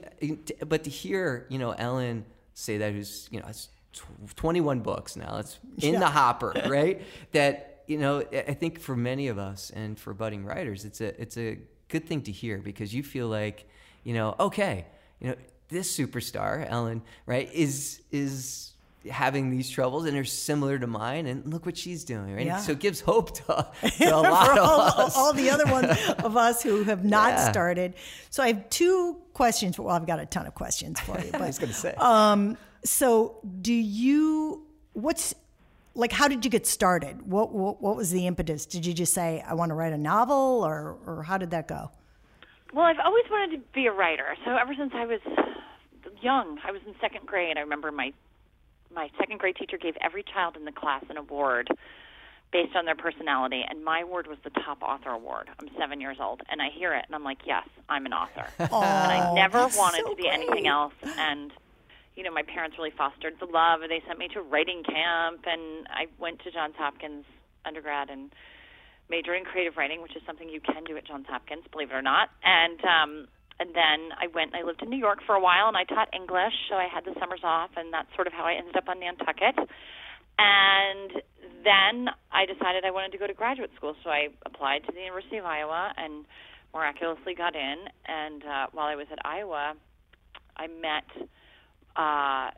[0.67, 3.69] but to hear you know Elin say that, who's you know, it's tw-
[4.35, 5.37] 21 books now.
[5.37, 5.99] It's in Yeah.
[5.99, 7.01] the hopper, right?
[7.31, 11.19] That you know, I think for many of us and for budding writers, it's a
[11.21, 11.57] it's a
[11.87, 13.65] good thing to hear because you feel like
[14.03, 14.85] you know, okay,
[15.19, 15.35] you know,
[15.69, 18.73] this superstar Elin, right, is is
[19.09, 22.57] having these troubles and they're similar to mine and look what she's doing right Yeah.
[22.57, 23.43] so it gives hope to,
[23.99, 27.05] to a lot for of all, us all the other ones of us who have
[27.05, 27.49] not Yeah.
[27.51, 27.93] started.
[28.31, 29.79] So I have two questions.
[29.79, 31.29] Well, I've got a ton of questions for you.
[31.31, 34.65] but, I was gonna say um, so, do you?
[34.93, 35.33] What's
[35.93, 36.11] like?
[36.11, 37.29] How did you get started?
[37.29, 38.65] What, what What was the impetus?
[38.65, 41.67] Did you just say I want to write a novel, or or how did that
[41.67, 41.91] go?
[42.73, 44.35] Well, I've always wanted to be a writer.
[44.45, 45.21] So ever since I was
[46.21, 47.57] young, I was in second grade.
[47.57, 48.13] I remember my
[48.93, 51.69] my second grade teacher gave every child in the class an award
[52.51, 55.49] based on their personality, and my award was the top author award.
[55.59, 58.47] I'm seven years old, and I hear it, and I'm like, yes, I'm an author.
[58.59, 60.93] and I never wanted so to be anything else.
[61.17, 61.51] And
[62.17, 65.45] you know, my parents really fostered the love, and they sent me to writing camp,
[65.45, 67.25] and I went to Johns Hopkins
[67.63, 68.33] undergrad and
[69.07, 71.93] majored in creative writing, which is something you can do at Johns Hopkins, believe it
[71.93, 72.29] or not.
[72.43, 73.27] And um,
[73.59, 74.53] and then I went.
[74.53, 76.89] And I lived in New York for a while, and I taught English, so I
[76.89, 79.69] had the summers off, and that's sort of how I ended up on Nantucket.
[80.39, 81.21] And
[81.63, 85.01] then I decided I wanted to go to graduate school, so I applied to the
[85.01, 86.25] University of Iowa and
[86.73, 87.77] miraculously got in.
[88.07, 89.75] And uh, while I was at Iowa,
[90.57, 91.29] I met.
[91.97, 92.51] Uh,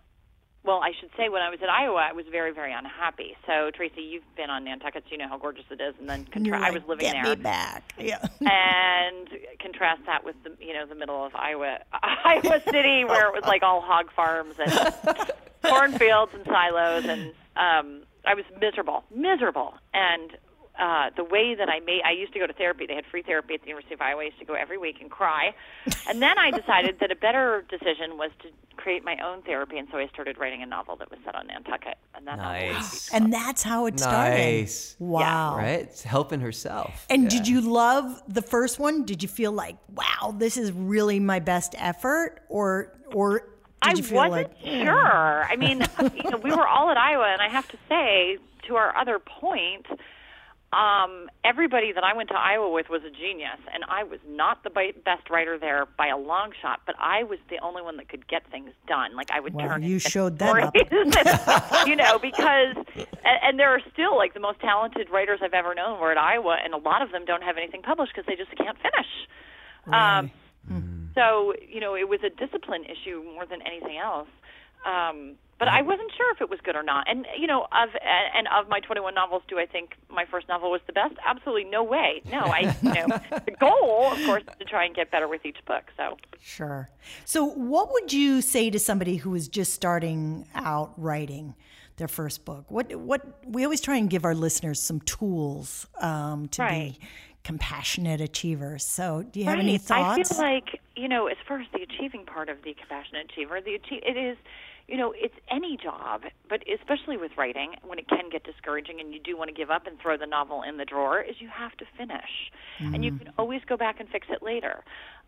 [0.63, 3.37] well, I should say when I was at Iowa, I was very, very unhappy.
[3.47, 5.95] So, Tracy, you've been on Nantucket, so you know how gorgeous it is.
[5.99, 7.23] And then And you're I was living there.
[7.23, 7.93] Get there me back.
[7.97, 8.27] Yeah.
[8.41, 13.33] and contrast that with the you know the middle of Iowa Iowa City where it
[13.33, 14.71] was like all hog farms and
[15.63, 20.31] cornfields and silos and um I was miserable miserable and
[20.79, 23.21] uh the way that I made I used to go to therapy they had free
[23.21, 25.53] therapy at the University of Iowa I used to go every week and cry
[26.07, 29.87] and then I decided that a better decision was to create my own therapy and
[29.91, 32.75] so I started writing a novel that was set on Nantucket and that novel was
[32.75, 33.09] Nice.
[33.13, 34.37] and that's how it started.
[34.37, 34.95] Nice.
[34.99, 35.57] Wow.
[35.57, 37.29] right it's helping herself And Yeah.
[37.29, 39.03] did you love the first one?
[39.05, 43.45] Did you feel like, wow, this is really my best effort, or or did
[43.81, 44.51] I you feel wasn't like
[44.85, 45.45] sure.
[45.49, 45.77] I mean,
[46.23, 48.37] you know, we were all at Iowa, and I have to say,
[48.67, 49.85] to our other point,
[50.71, 54.63] um, everybody that I went to Iowa with was a genius, and I was not
[54.63, 57.97] the bi- best writer there by a long shot, but I was the only one
[57.97, 59.15] that could get things done.
[59.15, 59.81] Like I would Well, turn.
[59.81, 60.75] you showed that up.
[61.87, 65.73] you know, because and, and there are still like the most talented writers I've ever
[65.73, 68.35] known were at Iowa, and a lot of them don't have anything published because they
[68.35, 69.07] just can't finish.
[69.87, 70.31] Um,
[71.15, 74.27] so you know, it was a discipline issue more than anything else.
[74.85, 77.09] Um, but I wasn't sure if it was good or not.
[77.09, 77.89] And you know, of
[78.35, 81.15] and of my 21 novels, do I think my first novel was the best?
[81.25, 82.21] Absolutely no way.
[82.31, 83.07] No, I you know
[83.45, 85.83] the goal, of course, is to try and get better with each book.
[85.97, 86.89] So Sure.
[87.25, 91.55] So, what would you say to somebody who is just starting out writing
[91.97, 92.63] their first book?
[92.71, 96.97] What what we always try and give our listeners some tools um, to Right.
[96.97, 97.07] be
[97.43, 98.85] compassionate achievers.
[98.85, 99.81] So, do you have any Right.
[99.81, 100.19] thoughts?
[100.19, 103.61] I feel like you know, as far as the achieving part of the compassionate achiever,
[103.61, 104.37] the achieve it is,
[104.87, 109.13] you know, it's any job, but especially with writing, when it can get discouraging and
[109.13, 111.47] you do want to give up and throw the novel in the drawer, is you
[111.47, 112.51] have to finish,
[112.93, 114.83] and you can always go back and fix it later.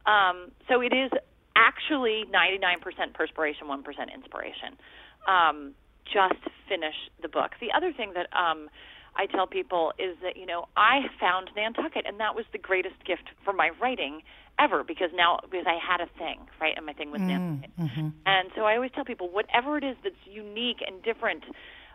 [0.05, 1.11] Um, so it is
[1.55, 4.75] actually 99% perspiration, 1% inspiration.
[5.27, 7.51] Um, just finish the book.
[7.61, 8.67] The other thing that um,
[9.15, 12.95] I tell people is that you know I found Nantucket, and that was the greatest
[13.05, 14.21] gift for my writing
[14.59, 17.77] ever because now because I had a thing right, and my thing was mm, Nantucket,
[17.79, 18.09] mm-hmm.
[18.25, 21.43] and so I always tell people whatever it is that's unique and different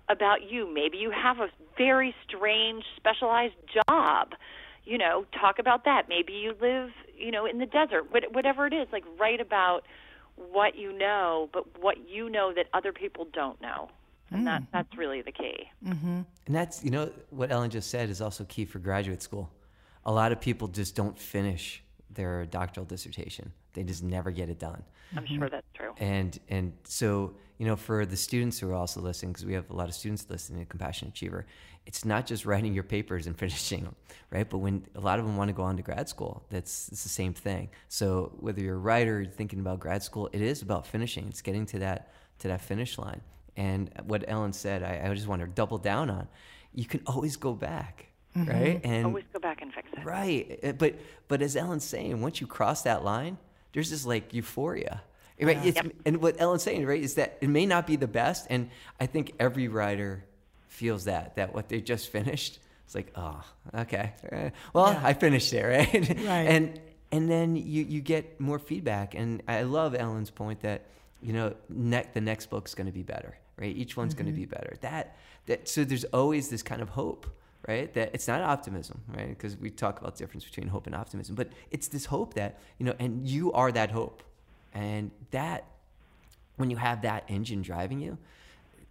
[0.08, 0.72] about you.
[0.72, 3.54] Maybe you have a very strange, specialized
[3.88, 4.32] job.
[4.84, 6.08] You know, talk about that.
[6.08, 8.12] Maybe you live, you know, in the desert.
[8.12, 9.82] What, whatever it is, like write about
[10.36, 13.90] what you know, but what you know that other people don't know.
[14.30, 14.66] And that, hmm.
[14.72, 15.68] that's really the key.
[15.86, 16.22] Mm-hmm.
[16.46, 19.50] And that's, you know, what Elin just said is also key for graduate school.
[20.04, 23.52] A lot of people just don't finish their doctoral dissertation.
[23.72, 24.82] They just never get it done.
[25.16, 25.38] I'm mm-hmm.
[25.38, 25.92] sure that's true.
[25.98, 29.70] And and so you know, for the students who are also listening, because we have
[29.70, 31.46] a lot of students listening to Compassionate Achiever,
[31.86, 33.94] it's not just writing your papers and finishing them,
[34.30, 34.48] right?
[34.48, 37.02] But when a lot of them want to go on to grad school, that's it's
[37.02, 37.70] the same thing.
[37.88, 41.26] So whether you're a writer, you're thinking about grad school, it is about finishing.
[41.28, 43.20] It's getting to that to that finish line.
[43.56, 46.28] And what Elin said, I, I just want to double down on.
[46.74, 48.80] You can always go back, right?
[48.84, 50.04] And Always go back and fix it.
[50.04, 50.58] Right.
[50.62, 50.96] Uh, But
[51.28, 53.38] but as Elin's saying, once you cross that line,
[53.72, 55.02] there's this like euphoria.
[55.40, 55.58] Right?
[55.66, 58.46] It's, And what Elin's saying, right, is that it may not be the best.
[58.50, 60.24] And I think every writer
[60.68, 63.42] feels that, that what they just finished, it's like, oh,
[63.74, 64.12] okay.
[64.32, 65.00] Uh, Well, Yeah.
[65.02, 66.08] I finished it, right?
[66.08, 66.46] Right.
[66.48, 66.80] And
[67.12, 69.14] and then you, you get more feedback.
[69.14, 70.82] And I love Elin's point that,
[71.22, 73.74] you know, ne- the next book's going to be better, right?
[73.74, 74.40] Each one's going to mm-hmm.
[74.40, 74.76] be better.
[74.80, 75.16] That
[75.46, 77.26] that so there's always this kind of hope,
[77.66, 77.92] right?
[77.94, 79.28] That it's not optimism, right?
[79.28, 82.58] Because we talk about the difference between hope and optimism, but it's this hope that
[82.78, 84.22] you know, and you are that hope,
[84.74, 85.64] and that
[86.56, 88.18] when you have that engine driving you,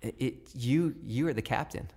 [0.02, 1.88] it, it you you are the captain,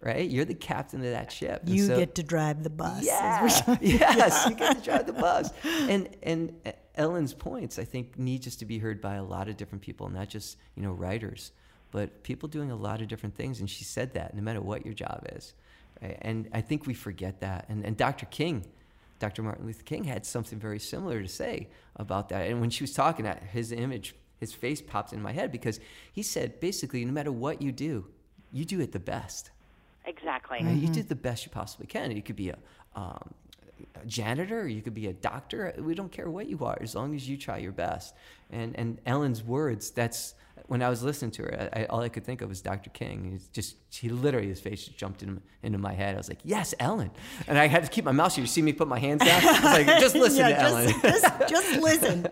[0.00, 0.28] right?
[0.28, 1.62] You're the captain of that ship.
[1.62, 3.04] And You so- get to drive the bus.
[3.04, 3.42] yeah.
[3.80, 5.50] yes, you get to drive the bus.
[5.64, 6.54] And and
[6.94, 10.08] Elin's points, I think, need just to be heard by a lot of different people,
[10.08, 11.52] not just you know writers,
[11.90, 13.60] but people doing a lot of different things.
[13.60, 15.54] And she said that no matter what your job is,
[16.02, 16.18] right?
[16.22, 17.66] and I think we forget that.
[17.68, 18.26] And and Dr.
[18.26, 18.66] King.
[19.18, 19.42] Dr.
[19.42, 22.50] Martin Luther King had something very similar to say about that.
[22.50, 25.80] And when she was talking, that his image, his face popped in my head because
[26.12, 28.06] he said basically, no matter what you do,
[28.52, 29.50] you do it the best.
[30.04, 30.58] Exactly.
[30.62, 30.76] Right?
[30.76, 32.10] You did the best you possibly can.
[32.12, 32.58] You could be a,
[32.94, 33.34] um,
[34.00, 35.74] a janitor, you could be a doctor.
[35.78, 38.14] We don't care what you are, as long as you try your best.
[38.50, 39.90] And and Elin's words.
[39.90, 40.34] That's
[40.66, 41.68] when I was listening to her.
[41.72, 42.90] I, all I could think of was Dr.
[42.90, 43.30] King.
[43.32, 46.14] He's just he literally his face just jumped in, into my head.
[46.14, 47.10] I was like, yes, Elin.
[47.46, 48.40] And I had to keep my mouth shut.
[48.40, 49.40] You see me put my hands down.
[49.42, 50.88] I was like, just listen Yeah, to Elin.
[50.88, 52.26] just, just, just listen.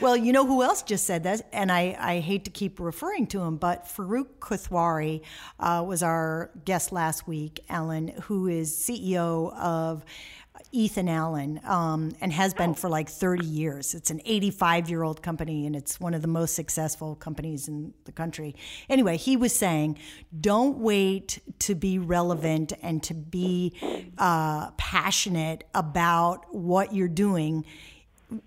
[0.00, 1.48] Well, you know who else just said that?
[1.52, 5.22] And I, I hate to keep referring to him, but Farooq Kathwari
[5.60, 10.04] uh, was our guest last week, Elin, who is CEO of
[10.74, 13.94] Ethan Allen um, and has been for like 30 years.
[13.94, 17.94] It's an 85 year old company and it's one of the most successful companies in
[18.06, 18.56] the country.
[18.88, 19.98] Anyway, he was saying,
[20.40, 23.72] don't wait to be relevant and to be
[24.18, 27.64] uh, passionate about what you're doing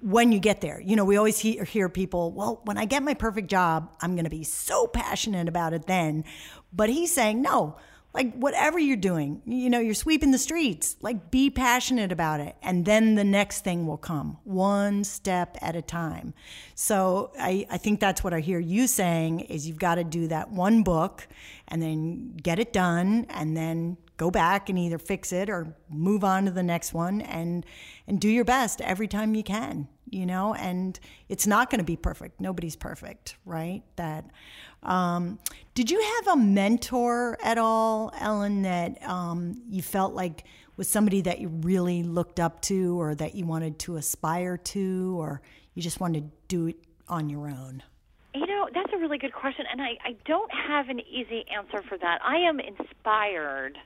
[0.01, 0.81] when you get there.
[0.81, 4.15] You know, we always hear, hear people, well, when I get my perfect job, I'm
[4.15, 6.25] going to be so passionate about it then.
[6.73, 7.77] But he's saying, no,
[8.17, 12.55] like whatever you're doing, you know, you're sweeping the streets, like be passionate about it.
[12.63, 16.33] And then the next thing will come one step at a time.
[16.73, 20.27] So I, I think that's what I hear you saying is you've got to do
[20.29, 21.27] that one book
[21.67, 26.23] and then get it done and then go back and either fix it or move
[26.23, 27.65] on to the next one and
[28.07, 30.53] and do your best every time you can you know?
[30.53, 32.39] And it's not going to be perfect.
[32.39, 33.83] Nobody's perfect right?
[33.95, 34.25] That
[34.83, 35.39] um,
[35.73, 40.43] did you have a mentor at all elin that um, you felt like
[40.75, 45.15] was somebody that you really looked up to or that you wanted to aspire to
[45.19, 45.41] or
[45.73, 46.77] you just wanted to do it
[47.07, 47.81] on your own?
[48.35, 51.81] You know, that's a really good question, and I, I don't have an easy answer
[51.89, 52.19] for that.
[52.23, 53.77] I am inspired,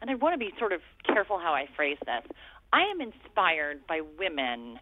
[0.00, 2.36] and I want to be sort of careful how I phrase this.
[2.72, 4.78] I am inspired by women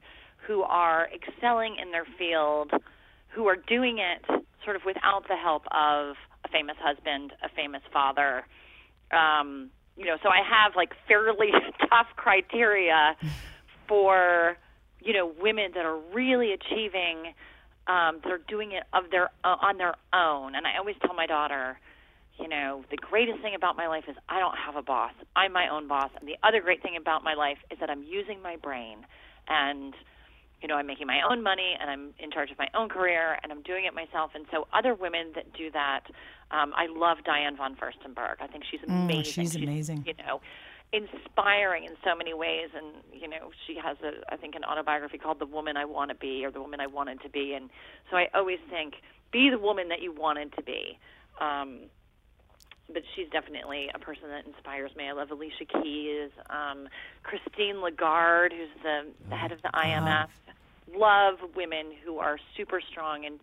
[0.46, 2.72] who are excelling in their field,
[3.28, 4.24] who are doing it
[4.64, 8.44] sort of without the help of a famous husband, a famous father.
[9.12, 11.50] Um, you know, so I have like fairly
[11.88, 13.16] tough criteria
[13.88, 14.56] for
[15.00, 17.32] you know women that are really achieving
[17.86, 20.54] um, that are doing it of their uh, on their own.
[20.54, 21.78] And I always tell my daughter,
[22.38, 25.12] you know, the greatest thing about my life is I don't have a boss.
[25.34, 26.10] I'm my own boss.
[26.18, 29.06] And the other great thing about my life is that I'm using my brain
[29.48, 29.94] and
[30.62, 33.38] you know, I'm making my own money and I'm in charge of my own career
[33.42, 34.30] and I'm doing it myself.
[34.34, 36.04] And so other women that do that,
[36.50, 38.36] um, I love Diane von Furstenberg.
[38.40, 39.24] I think she's amazing.
[39.24, 40.04] she's amazing.
[40.06, 40.40] You know,
[40.92, 42.70] inspiring in so many ways.
[42.74, 46.10] And you know, she has a I think an autobiography called "The Woman I Want
[46.10, 47.68] to Be" or "The Woman I Wanted to Be." And
[48.10, 48.94] so I always think,
[49.32, 50.98] be the woman that you wanted to be.
[51.40, 51.80] Um,
[52.92, 55.08] but she's definitely a person that inspires me.
[55.08, 56.88] I love Alicia Keys, um,
[57.22, 60.28] Christine Lagarde, who's the, the head of the IMF.
[60.96, 63.40] Love women who are super strong and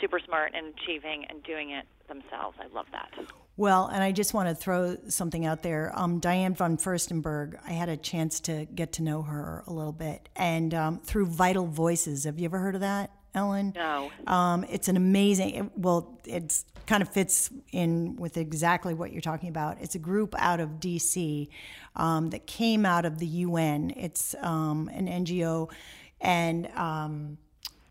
[0.00, 2.58] super smart and achieving and doing it themselves.
[2.60, 3.10] I love that.
[3.56, 5.92] Well, and I just want to throw something out there.
[5.94, 9.92] Um, Diane von Furstenberg, I had a chance to get to know her a little
[9.92, 12.24] bit, and um, through Vital Voices.
[12.24, 13.10] Have you ever heard of that?
[13.34, 13.72] Elin?
[13.74, 14.10] No.
[14.26, 15.70] Um, it's an amazing.
[15.76, 19.78] Well, it's kind of fits in with exactly what you're talking about.
[19.80, 21.48] It's a group out of D.C.
[21.96, 23.92] Um, that came out of the UN.
[23.96, 25.70] It's um, an NGO,
[26.20, 27.38] and um,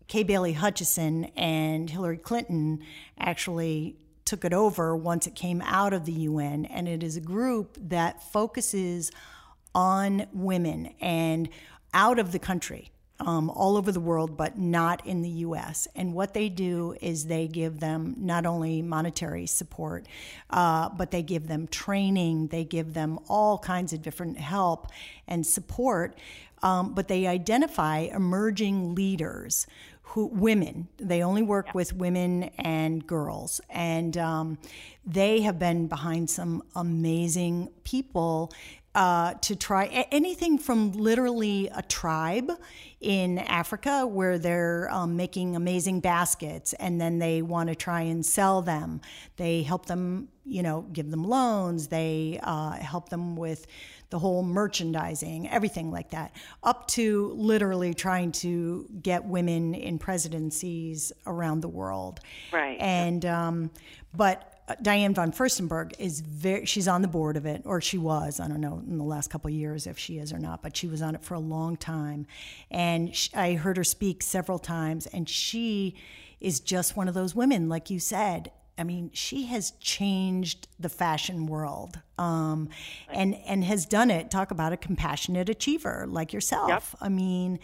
[0.06, 2.82] Kay Bailey Hutchison and Hillary Clinton
[3.18, 7.20] actually took it over once it came out of the UN, and it is a
[7.20, 9.10] group that focuses
[9.74, 11.48] on women and
[11.94, 12.90] out of the country.
[13.24, 15.86] Um, all over the world, but not in the US.
[15.94, 20.06] And what they do is they give them not only monetary support,
[20.50, 24.88] uh, but they give them training, they give them all kinds of different help
[25.28, 26.18] and support.
[26.64, 29.66] Um, but they identify emerging leaders
[30.12, 31.72] who women they only work yeah.
[31.74, 34.58] with women and girls and um,
[35.06, 38.52] they have been behind some amazing people
[38.94, 42.52] uh, to try anything from literally a tribe
[43.00, 48.24] in Africa where they're um, making amazing baskets and then they want to try and
[48.24, 49.00] sell them.
[49.36, 51.88] They help them, you know, give them loans.
[51.88, 53.66] They uh, help them with
[54.10, 61.12] the whole merchandising, everything like that, up to literally trying to get women in presidencies
[61.26, 62.20] around the world.
[62.52, 62.78] Right.
[62.78, 63.70] And, um,
[64.14, 68.40] but Diane von Furstenberg is very, she's on the board of it, or she was.
[68.40, 70.76] I don't know in the last couple of years if she is or not, but
[70.76, 72.26] she was on it for a long time.
[72.70, 75.96] And she, I heard her speak several times, and she
[76.40, 78.50] is just one of those women, like you said.
[78.78, 82.70] I mean, she has changed the fashion world, um,
[83.10, 84.30] and and has done it.
[84.30, 86.68] Talk about a compassionate achiever like yourself.
[86.68, 86.82] Yep.
[87.00, 87.58] I mean,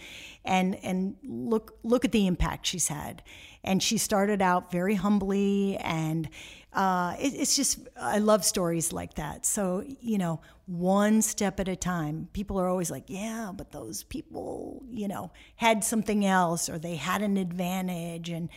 [0.45, 3.23] and and look look at the impact she's had.
[3.65, 6.29] And she started out very humbly and
[6.73, 9.47] uh, it, it's just I love stories like that.
[9.47, 12.29] So you know, one step at a time.
[12.33, 16.97] People are always like, "Yeah, but those people, you know, had something else or they
[16.97, 18.49] had an advantage," and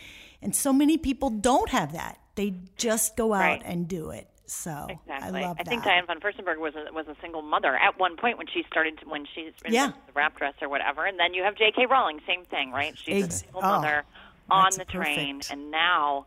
[0.42, 2.18] and so many people don't have that.
[2.34, 3.62] They just go out right.
[3.64, 4.28] and do it.
[4.46, 5.40] So exactly.
[5.40, 8.16] I love I think Diane von Furstenberg was a, was a single mother at one
[8.16, 9.88] point when she started to, when she's yeah.
[10.06, 11.86] the wrap dress or whatever, and then you have J.K.
[11.86, 12.96] Rowling, same thing, right?
[12.98, 14.04] She's Ex- a single oh, mother
[14.50, 15.52] on the train, perfect.
[15.52, 16.26] and now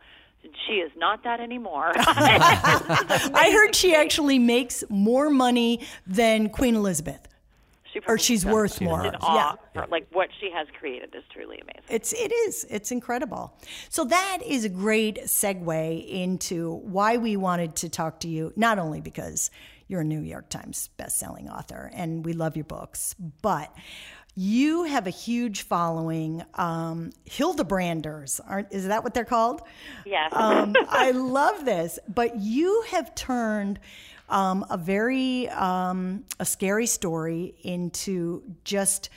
[0.67, 1.91] she is not that anymore.
[1.95, 7.27] I heard she actually makes more money than Queen Elizabeth.
[7.93, 8.53] She or she's does.
[8.53, 9.05] worth she's more.
[9.05, 9.57] In awe.
[9.73, 9.85] Yeah.
[9.89, 11.83] Like what she has created is truly amazing.
[11.89, 12.65] It's it is.
[12.69, 13.53] It's incredible.
[13.89, 18.79] So that is a great segue into why we wanted to talk to you, not
[18.79, 19.49] only because
[19.87, 23.73] you're a New York Times best-selling author and we love your books, but
[24.35, 26.43] you have a huge following.
[26.55, 29.61] Um, Hilderbranders, aren't, is that what they're called?
[30.05, 30.31] Yes.
[30.33, 31.99] um, I love this.
[32.07, 33.79] But you have turned
[34.29, 39.09] um, a very um, a scary story into just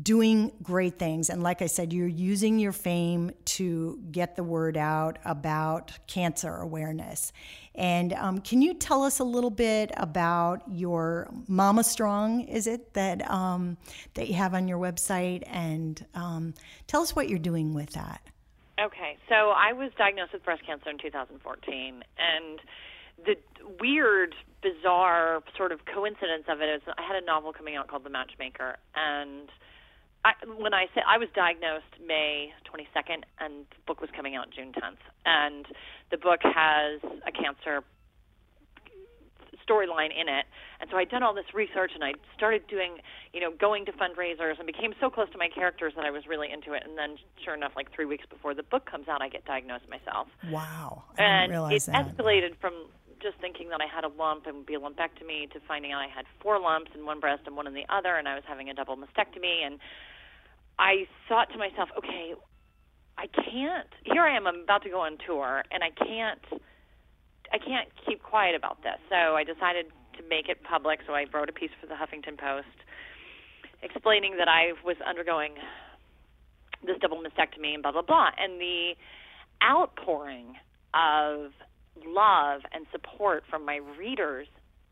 [0.00, 1.28] doing great things.
[1.28, 6.56] And like I said, you're using your fame to get the word out about cancer
[6.56, 7.32] awareness.
[7.74, 12.42] And um, can you tell us a little bit about your Mama Strong?
[12.42, 13.78] Is it that um,
[14.14, 15.42] that you have on your website?
[15.46, 16.54] And um,
[16.86, 18.20] tell us what you're doing with that.
[18.80, 22.60] Okay, so I was diagnosed with breast cancer in 2014, and
[23.24, 23.36] the
[23.80, 28.04] weird, bizarre sort of coincidence of it is I had a novel coming out called
[28.04, 29.48] The Matchmaker, and
[30.24, 34.46] I, when I say I was diagnosed May 22nd, and the book was coming out
[34.54, 35.66] June 10th, and
[36.10, 37.82] the book has a cancer
[39.68, 40.46] storyline in it.
[40.80, 42.98] And so I'd done all this research and I started doing,
[43.32, 46.26] you know, going to fundraisers and became so close to my characters that I was
[46.26, 46.82] really into it.
[46.84, 49.88] And then, sure enough, like three weeks before the book comes out, I get diagnosed
[49.88, 50.26] myself.
[50.50, 51.04] Wow.
[51.16, 52.16] I and it that.
[52.16, 52.74] escalated from
[53.22, 56.02] just thinking that I had a lump and would be a lumpectomy to finding out
[56.02, 58.42] I had four lumps in one breast and one in the other, and I was
[58.46, 59.64] having a double mastectomy.
[59.64, 59.78] And
[60.82, 62.34] I thought to myself, okay,
[63.16, 63.86] I can't.
[64.02, 64.48] Here I am.
[64.48, 66.42] I'm about to go on tour, and I can't.
[67.52, 68.98] I can't keep quiet about this.
[69.08, 69.86] So I decided
[70.18, 70.98] to make it public.
[71.06, 72.74] So I wrote a piece for the Huffington Post
[73.82, 75.54] explaining that I was undergoing
[76.84, 78.30] this double mastectomy and blah blah blah.
[78.36, 78.94] And the
[79.62, 80.56] outpouring
[80.94, 81.52] of
[82.04, 84.48] love and support from my readers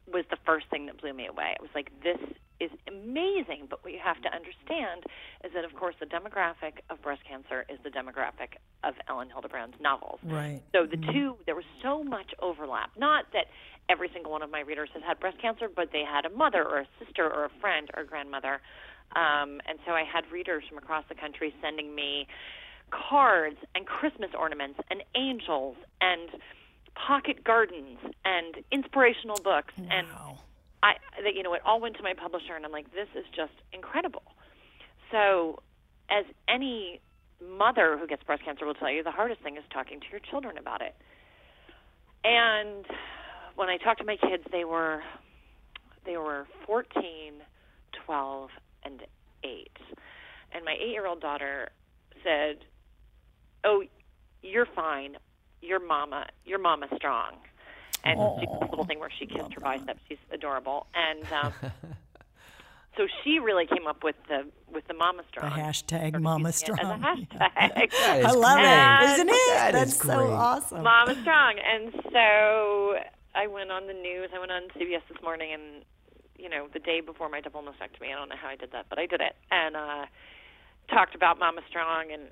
[0.06, 1.56] was the first thing that blew me away.
[1.56, 2.20] It was like this
[2.60, 3.66] is amazing.
[3.68, 5.04] But what you have to understand
[5.44, 9.80] is that, of course, the demographic of breast cancer is the demographic of Elin Hilderbrand's
[9.80, 10.20] novels.
[10.22, 10.62] Right.
[10.72, 11.10] So the mm-hmm.
[11.10, 12.90] two, there was so much overlap.
[12.96, 13.46] Not that
[13.88, 16.62] every single one of my readers has had breast cancer, but they had a mother
[16.62, 18.60] or a sister or a friend or a grandmother.
[19.16, 22.28] Um, and so I had readers from across the country sending me
[22.90, 26.30] cards and Christmas ornaments and angels and
[26.94, 29.86] pocket gardens and inspirational books wow.
[29.90, 30.06] and
[30.82, 33.24] I that you know it all went to my publisher and I'm like this is
[33.34, 34.22] just incredible.
[35.10, 35.58] So
[36.10, 37.00] as any
[37.40, 40.20] mother who gets breast cancer will tell you the hardest thing is talking to your
[40.30, 40.94] children about it.
[42.24, 42.84] And
[43.54, 45.02] when I talked to my kids, they were
[46.06, 46.94] they were 14,
[48.06, 48.50] 12,
[48.84, 49.02] and
[49.44, 49.68] 8.
[50.52, 51.68] And my 8-year-old daughter
[52.24, 52.64] said,
[53.64, 53.84] "Oh,
[54.42, 55.16] you're fine.
[55.60, 57.34] Your mama, your mama's strong."
[58.04, 60.00] And she did this little thing where she kissed her biceps.
[60.08, 60.86] She's adorable.
[60.94, 61.52] And um,
[62.96, 65.50] so she really came up with the with the Mama Strong.
[65.50, 66.78] The hashtag Mama Strong.
[66.78, 67.50] As a hashtag.
[67.60, 69.10] That is I love great.
[69.10, 69.48] it, isn't it?
[69.54, 70.30] That That's is so great.
[70.30, 70.82] awesome.
[70.82, 71.54] Mama Strong.
[71.58, 72.94] And so
[73.34, 74.30] I went on the news.
[74.34, 75.84] I went on CBS this morning, and
[76.38, 78.10] you know, the day before my double mastectomy.
[78.12, 80.06] I don't know how I did that, but I did it, and uh,
[80.88, 82.22] talked about Mama Strong, and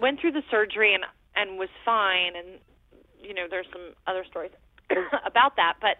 [0.00, 1.04] went through the surgery, and
[1.34, 2.36] and was fine.
[2.36, 2.60] And
[3.22, 4.52] you know, there's some other stories
[5.26, 5.96] about that, but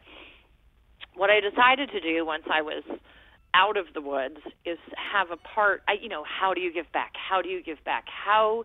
[1.14, 2.82] what I decided to do once I was
[3.55, 5.82] out of the woods is have a part.
[5.88, 7.12] I, you know, how do you give back?
[7.14, 8.05] How do you give back?
[8.07, 8.64] How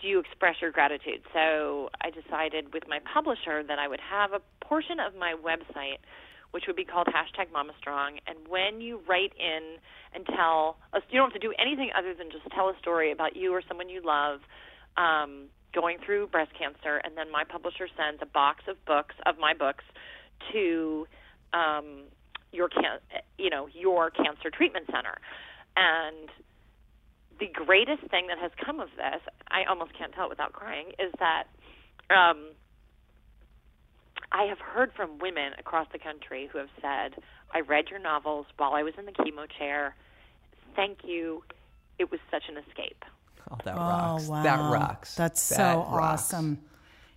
[0.00, 1.22] do you express your gratitude?
[1.32, 5.98] So I decided with my publisher that I would have a portion of my website
[6.54, 8.18] which would be called hashtag Mama Strong.
[8.28, 9.82] And when you write in
[10.14, 13.10] and tell us, you don't have to do anything other than just tell a story
[13.10, 14.38] about you or someone you love
[14.96, 17.00] um, going through breast cancer.
[17.04, 19.84] And then my publisher sends a box of books of my books
[20.52, 21.06] to
[21.52, 22.04] um,
[22.52, 23.00] your can,
[23.38, 25.16] you know, your cancer treatment center.
[25.76, 26.28] And
[27.40, 29.20] the greatest thing that has come of this,
[29.50, 31.44] I almost can't tell it without crying, is that
[32.10, 32.50] um,
[34.30, 37.20] I have heard from women across the country who have said,
[37.52, 39.94] I read your novels while I was in the chemo chair.
[40.76, 41.42] Thank you.
[41.98, 43.04] It was such an escape.
[43.50, 44.26] Oh, that Oh, rocks.
[44.26, 44.42] wow.
[44.42, 45.14] That rocks.
[45.14, 46.32] That's That so rocks.
[46.32, 46.58] awesome.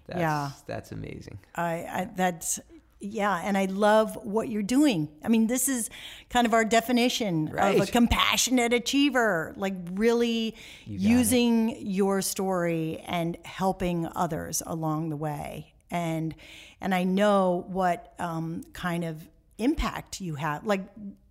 [0.08, 0.52] That's, Yeah.
[0.66, 1.40] That's amazing.
[1.56, 2.60] I, I that's
[3.00, 5.08] yeah, and I love what you're doing.
[5.24, 5.88] I mean, this is
[6.32, 10.56] kind of our definition of a compassionate achiever, like really
[10.88, 15.74] using your story and helping others along the way.
[15.92, 16.34] And
[16.82, 19.28] and I know what um, kind of
[19.60, 20.66] impact you have.
[20.66, 20.82] Like,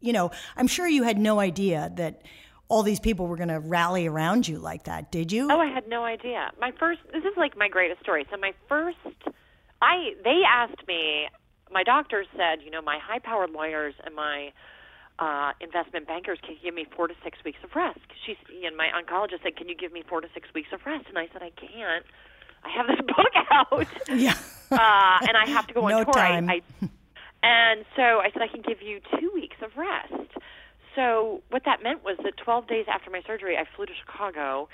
[0.01, 2.22] you know, I'm sure you had no idea that
[2.68, 5.48] all these people were going to rally around you like that, did you?
[5.50, 6.50] Oh, I had no idea.
[6.60, 8.26] My first this is like my greatest story.
[8.30, 8.98] So my first
[9.82, 11.28] I they asked me
[11.70, 14.52] my doctor said, you know, my high powered lawyers and my
[15.18, 17.98] uh, investment bankers can give me four to six weeks of rest.
[18.24, 21.06] She's and my oncologist said, "Can you give me four to six weeks of rest?"
[21.08, 22.04] And I said, "I can't.
[22.64, 24.34] I have this book out, yeah.
[24.70, 26.50] uh, and I have to go on No tour." time.
[26.50, 26.88] I, I,
[27.42, 30.12] and so I said, "I can give you two weeks of rest."
[30.97, 34.68] So what that meant was that 12 days after my surgery, I flew to Chicago,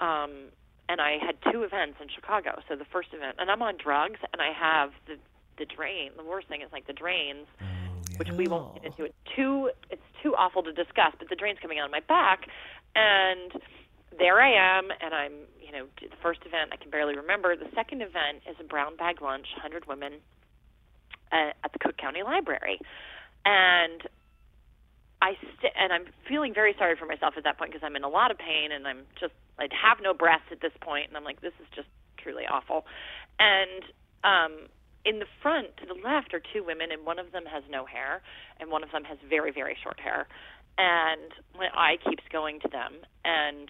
[0.00, 0.48] um,
[0.88, 2.60] and I had two events in Chicago.
[2.68, 5.16] So the first event, and I'm on drugs, and I have the
[5.58, 6.12] the drain.
[6.16, 7.46] The worst thing is like the drains,
[8.16, 9.04] which we won't get into.
[9.04, 11.12] It's too it's too awful to discuss.
[11.18, 12.46] But the drains coming out of my back,
[12.94, 13.52] and
[14.18, 17.56] there I am, and I'm you know the first event I can barely remember.
[17.56, 20.14] The second event is a brown bag lunch, 100 women
[21.32, 22.80] uh, at the Cook County Library,
[23.44, 24.02] and
[25.20, 28.04] I st- and I'm feeling very sorry for myself at that point because I'm in
[28.04, 31.16] a lot of pain and I'm just I have no breath at this point and
[31.16, 31.88] I'm like this is just
[32.18, 32.84] truly awful.
[33.38, 33.82] And
[34.24, 34.68] um
[35.04, 37.86] in the front to the left are two women and one of them has no
[37.86, 38.22] hair
[38.60, 40.28] and one of them has very very short hair.
[40.78, 43.68] And my eye keeps going to them and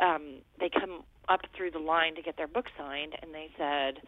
[0.00, 0.24] um
[0.58, 4.00] they come up through the line to get their book signed and they said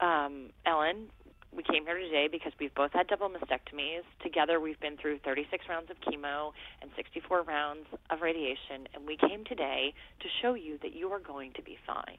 [0.00, 1.08] um Elin,
[1.56, 4.02] we came here today because we've both had double mastectomies.
[4.22, 6.52] Together, we've been through 36 rounds of chemo
[6.82, 11.20] and 64 rounds of radiation, and we came today to show you that you are
[11.20, 12.18] going to be fine.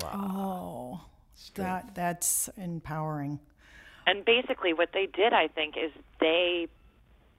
[0.00, 1.00] Wow.
[1.00, 1.06] Oh,
[1.54, 3.38] that that's empowering.
[4.06, 6.68] And basically, what they did, I think, is they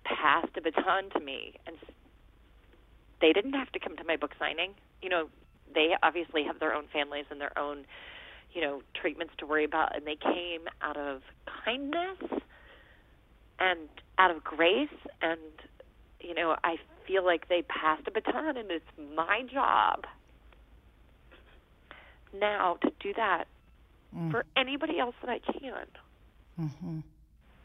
[0.05, 1.75] passed a baton to me, and
[3.21, 4.73] they didn't have to come to my book signing.
[5.01, 5.29] You know,
[5.73, 7.85] they obviously have their own families and their own,
[8.53, 11.21] you know, treatments to worry about, and they came out of
[11.65, 12.41] kindness
[13.59, 14.89] and out of grace,
[15.21, 15.39] and
[16.19, 16.77] you know, I
[17.07, 18.85] feel like they passed a baton, and it's
[19.15, 20.05] my job
[22.33, 23.47] now to do that
[24.31, 25.87] for anybody else that I can.
[26.59, 26.99] Mm-hmm.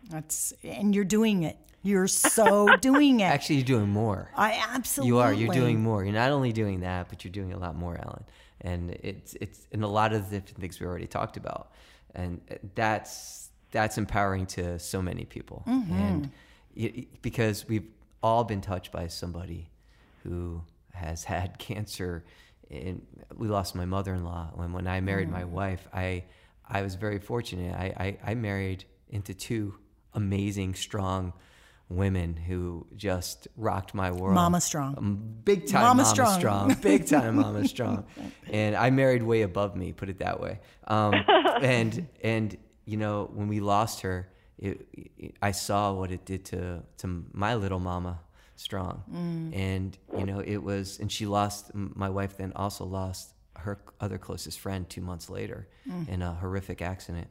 [0.08, 1.58] That's and you're doing it.
[1.82, 3.24] You're so doing it.
[3.24, 4.30] Actually, you're doing more.
[4.34, 5.08] I absolutely.
[5.08, 5.32] You are.
[5.32, 6.04] You're doing more.
[6.04, 8.24] You're not only doing that, but you're doing a lot more, Elin.
[8.60, 11.72] And it's it's in a lot of the different things we already talked about,
[12.14, 12.40] and
[12.74, 15.62] that's that's empowering to so many people.
[15.66, 15.92] Mm-hmm.
[15.92, 16.30] And
[16.76, 17.88] y- because we've
[18.22, 19.70] all been touched by somebody
[20.22, 22.24] who has had cancer.
[22.70, 25.50] And we lost my mother-in-law when when I married my mm.
[25.50, 25.88] wife.
[25.92, 26.24] I
[26.68, 27.74] I was very fortunate.
[27.74, 29.74] I, I, I married into two
[30.12, 31.32] amazing, strong
[31.88, 34.34] women who just rocked my world.
[34.34, 34.94] Mama Strong.
[34.98, 36.38] Um, big time Mama Mama, Strong.
[36.38, 36.74] Strong.
[36.82, 38.04] Big time Mama Strong.
[38.50, 40.60] And I married way above me, put it that way.
[40.86, 41.14] Um,
[41.62, 44.28] and and you know when we lost her,
[44.58, 48.20] it, it, I saw what it did to to my little Mama
[48.56, 49.04] Strong.
[49.54, 51.74] And you know it was, and she lost.
[51.74, 55.68] My wife then also lost her other closest friend two months later
[56.06, 57.28] in a horrific accident.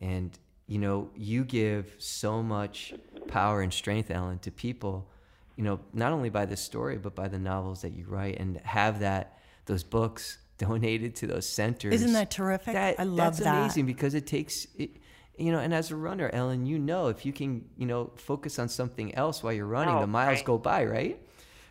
[0.00, 0.38] And
[0.68, 2.92] you know, you give so much
[3.28, 5.08] power and strength, Elin, to people.
[5.56, 8.58] You know, not only by the story, but by the novels that you write, and
[8.58, 11.94] have that those books donated to those centers.
[11.94, 12.74] Isn't that terrific?
[12.74, 13.44] That, I love that's that.
[13.44, 14.66] That's amazing because it takes.
[14.78, 14.90] It,
[15.38, 18.58] you know, and as a runner, Elin, you know, if you can, you know, focus
[18.58, 20.44] on something else while you're running, Oh, the miles right.
[20.46, 21.20] go by, right?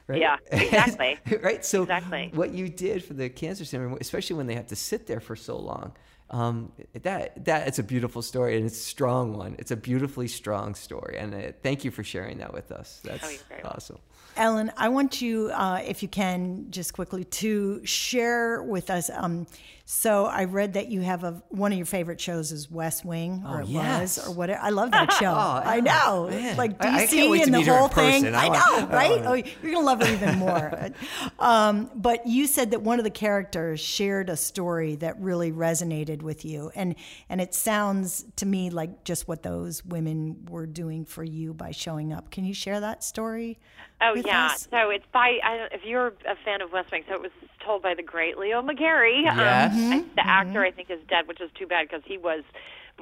[0.08, 0.22] Right?
[0.22, 1.18] Yeah, exactly.
[1.41, 1.66] right.
[1.66, 2.30] So Exactly.
[2.36, 5.36] what you did for the cancer center, especially when they have to sit there for
[5.36, 5.93] so long,
[6.32, 6.71] um,
[7.03, 9.55] that that it's a beautiful story and it's a strong one.
[9.59, 13.01] It's a beautifully strong story, and uh, thank you for sharing that with us.
[13.03, 13.78] That's Oh, you're very welcome.
[13.78, 13.97] awesome.
[14.38, 19.09] Elin, I want you, uh, if you can, just quickly to share with us.
[19.09, 19.47] Um,
[19.88, 23.44] so I read that you have a one of your favorite shows is West Wing,
[23.48, 24.18] or Oh, it yes.
[24.18, 24.60] was, or whatever.
[24.64, 25.32] I love that show.
[25.32, 26.28] Oh, I know.
[26.30, 26.58] man.
[26.58, 28.22] Like I- I DC can't wait to and the meet her in whole thing.
[28.24, 28.36] person.
[28.36, 29.22] I I want- know, right?
[29.26, 30.90] Oh, you're gonna love it even more.
[31.40, 36.22] um, but you said that one of the characters shared a story that really resonated
[36.24, 36.96] with you, and
[37.30, 41.72] and it sounds to me like just what those women were doing for you by
[41.72, 42.32] showing up.
[42.32, 43.60] Can you share that story?
[44.02, 44.68] Oh with yeah, us?
[44.70, 47.32] so it's by I, if you're a fan of West Wing, so it was
[47.64, 49.22] told by the great Leo McGarry.
[49.24, 49.74] Yes.
[49.74, 50.67] Um, I- the actor Mm-hmm.
[50.67, 52.43] I think is dead, which is too bad because he was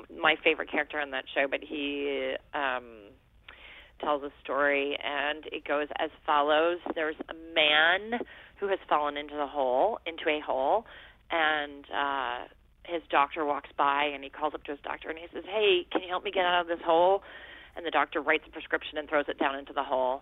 [0.09, 1.47] my favorite character on that show.
[1.47, 3.09] But he um,
[3.99, 8.19] tells a story, and it goes as follows: There's a man
[8.57, 10.86] who has fallen into the hole, into a hole,
[11.32, 12.47] and uh,
[12.86, 15.86] his doctor walks by, and he calls up to his doctor, and he says, "Hey,
[15.91, 17.24] can you help me get out of this hole?"
[17.76, 20.21] And the doctor writes a prescription and throws it down into the hole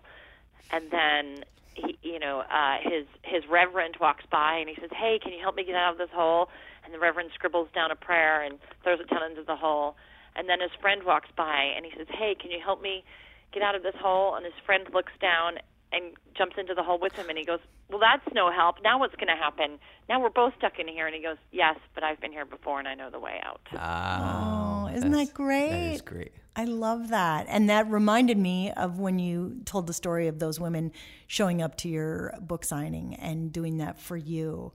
[0.72, 1.44] and then
[1.74, 5.40] he, you know uh, his his reverend walks by and he says, "Hey, can you
[5.40, 6.48] help me get out of this hole?"
[6.84, 9.96] And the reverend scribbles down a prayer and throws it down into the hole.
[10.34, 13.04] And then his friend walks by and he says, "Hey, can you help me
[13.52, 15.58] get out of this hole?" And his friend looks down
[15.92, 17.60] and jumps into the hole with him and he goes,
[17.90, 18.76] "Well, that's no help.
[18.82, 19.78] Now what's going to happen?
[20.08, 22.78] Now we're both stuck in here." And he goes, "Yes, but I've been here before
[22.78, 25.70] and I know the way out." Ah, Oh, isn't that great?
[25.70, 26.32] That is great.
[26.54, 27.46] I love that.
[27.48, 30.92] And that reminded me of when you told the story of those women
[31.26, 34.72] showing up to your book signing and doing that for you.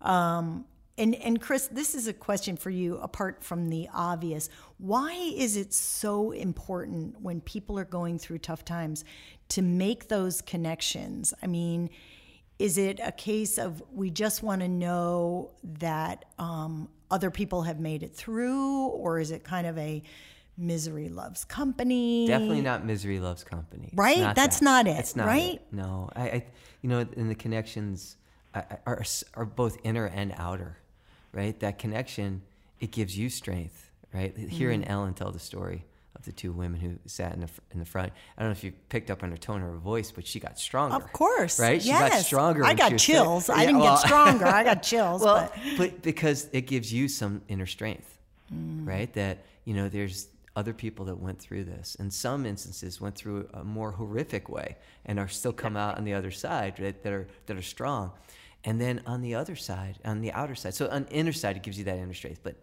[0.00, 0.66] Um,
[0.98, 4.48] and, and Chris, this is a question for you apart from the obvious.
[4.78, 9.04] Why is it so important when people are going through tough times
[9.50, 11.34] to make those connections?
[11.42, 11.90] I mean,
[12.58, 17.78] is it a case of we just want to know that um, other people have
[17.78, 20.02] made it through, or is it kind of a
[20.56, 22.26] misery loves company?
[22.26, 23.90] Definitely not misery loves company.
[23.94, 24.18] Right?
[24.18, 24.64] not That's that.
[24.64, 25.54] not it, It's not right?
[25.54, 25.66] it.
[25.72, 26.44] No, I, I,
[26.82, 28.16] you know, and the connections
[28.54, 29.04] are, are
[29.34, 30.78] are both inner and outer,
[31.32, 31.58] right?
[31.60, 32.42] That connection
[32.80, 34.36] it gives you strength, right?
[34.36, 34.90] Hearing Mm-hmm.
[34.90, 35.84] Elin tell the story
[36.14, 38.12] of the two women who sat in the in the front.
[38.38, 40.40] I don't know if you picked up on her tone or her voice, but she
[40.40, 40.96] got stronger.
[40.96, 41.80] Of course, right?
[41.82, 42.10] She yes.
[42.10, 42.64] got stronger.
[42.64, 43.50] I got chills.
[43.50, 44.46] I Yeah, didn't well- get stronger.
[44.46, 45.22] I got chills.
[45.22, 48.12] well, but but because it gives you some inner strength,
[48.54, 48.86] Mm.
[48.86, 49.12] right?
[49.14, 53.48] That you know, there's other people that went through this, and some instances went through
[53.54, 57.12] a more horrific way and are still come out on the other side right, that
[57.12, 58.10] are that are strong.
[58.64, 61.62] And then on the other side, on the outer side, so on inner side, it
[61.62, 62.40] gives you that inner strength.
[62.42, 62.56] But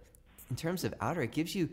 [0.50, 1.70] in terms of outer, it gives you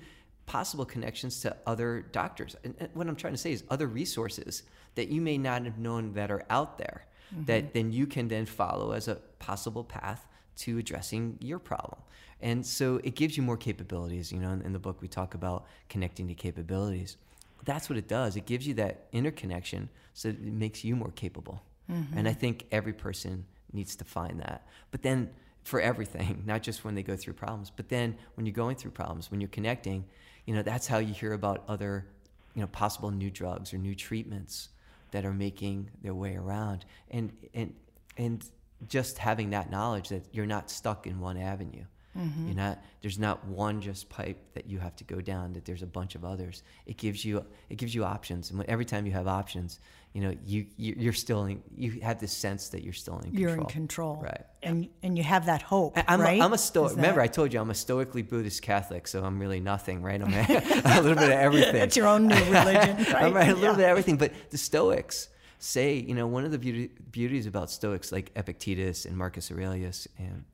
[0.46, 2.54] possible connections to other doctors.
[2.62, 4.62] And and what I'm trying to say is other resources
[4.94, 7.44] that you may not have known that are out there mm-hmm.
[7.46, 10.26] that then you can then follow as a possible path
[10.60, 12.00] to addressing your problem.
[12.42, 14.32] And so it gives you more capabilities.
[14.32, 17.16] You know, in, in the book we talk about connecting to capabilities.
[17.64, 18.36] That's what it does.
[18.36, 21.62] It gives you that interconnection so it makes you more capable.
[21.90, 22.18] Mm-hmm.
[22.18, 24.66] And I think every person needs to find that.
[24.90, 25.30] But then
[25.64, 28.92] for everything, not just when they go through problems, but then when you're going through
[28.92, 30.04] problems, when you're connecting,
[30.46, 32.06] you know, that's how you hear about other,
[32.54, 34.70] you know, possible new drugs or new treatments
[35.10, 36.84] that are making their way around.
[37.10, 37.74] And and
[38.16, 38.44] and
[38.88, 41.84] just having that knowledge that you're not stuck in one avenue.
[42.18, 42.46] Mm-hmm.
[42.46, 45.82] You're not there's not one just pipe that you have to go down that there's
[45.82, 49.12] a bunch of others it gives you it gives you options and every time you
[49.12, 49.78] have options
[50.12, 53.30] you know you, you you're still in you have this sense that you're still in
[53.30, 54.16] control you're in control.
[54.20, 55.96] right And, and you have that hope.
[56.08, 56.40] I'm, right?
[56.40, 56.90] a, I'm a stoic.
[56.90, 60.20] Is Remember, I told you I'm a stoically Buddhist Catholic, so I'm really nothing, right?
[60.20, 60.40] I'm a,
[60.98, 61.74] a little bit of everything.
[61.74, 63.14] That's your own new religion, right?
[63.14, 63.70] I'm a little Yeah.
[63.76, 64.16] bit of everything.
[64.16, 65.28] But the Stoics
[65.60, 70.08] say, you know, one of the beauty, beauties about Stoics, like Epictetus and Marcus Aurelius,
[70.18, 70.44] and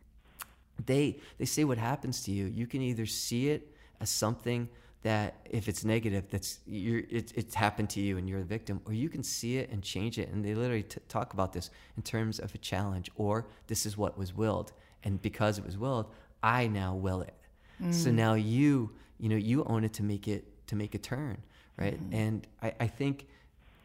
[0.85, 2.47] they they say what happens to you.
[2.47, 4.69] You can either see it as something
[5.03, 8.81] that if it's negative, that's you're it, it's happened to you and you're the victim,
[8.85, 10.29] or you can see it and change it.
[10.31, 13.97] And they literally t- talk about this in terms of a challenge, or this is
[13.97, 14.73] what was willed,
[15.05, 17.35] and because it was willed, I now will it.
[17.81, 17.95] Mm.
[17.95, 21.39] So now you you know you own it to make it to make a turn,
[21.77, 21.99] right?
[22.11, 22.15] Mm.
[22.15, 23.29] And I, I think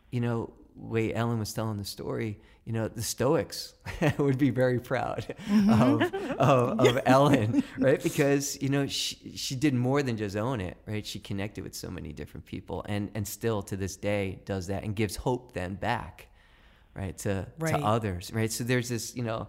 [0.10, 3.74] you know way Elin was telling the story, you know, the Stoics
[4.18, 5.70] would be very proud mm-hmm.
[5.70, 8.02] of, of, of Elin, right?
[8.02, 11.06] Because, you know, she, she did more than just own it, right?
[11.06, 14.84] She connected with so many different people and, and still to this day does that
[14.84, 16.28] and gives hope then back,
[16.96, 17.76] right, to, right.
[17.76, 18.52] to others, right?
[18.52, 19.48] So there's this, you know,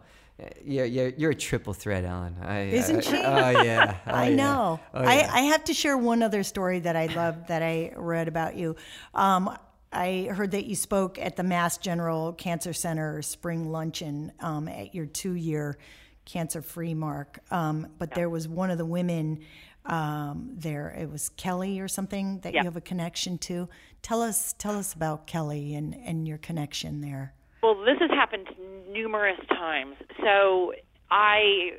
[0.65, 2.37] yeah, yeah, you're a triple threat, Elin.
[2.41, 3.17] I, Isn't she?
[3.17, 4.81] Oh yeah, oh, I know.
[4.95, 5.01] Yeah.
[5.01, 5.31] Oh, yeah.
[5.31, 8.57] I, I have to share one other story that I love that I read about
[8.57, 8.77] you.
[9.15, 9.57] Um,
[9.93, 14.95] I heard that you spoke at the Mass General Cancer Center spring luncheon um, at
[14.95, 15.77] your two year
[16.25, 17.41] cancer free mark.
[17.51, 18.17] Um, but yeah.
[18.17, 19.41] there was one of the women
[19.85, 20.95] um, there.
[20.99, 22.61] It was Kelly or something that yeah.
[22.61, 23.69] you have a connection to.
[24.03, 27.35] Tell us, tell us about Kelly and, and your connection there.
[27.63, 28.49] Well, this has happened
[28.91, 29.97] numerous times.
[30.23, 30.73] So
[31.11, 31.73] I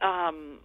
[0.00, 0.58] um,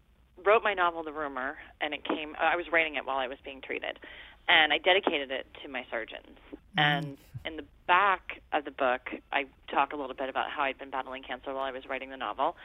[0.43, 2.35] wrote my novel, The Rumor, and it came.
[2.39, 3.99] I was writing it while I was being treated,
[4.47, 6.37] and I dedicated it to my surgeons.
[6.77, 6.79] Mm-hmm.
[6.79, 9.01] And in the back of the book,
[9.31, 12.09] I talk a little bit about how I'd been battling cancer while I was writing
[12.09, 12.55] the novel,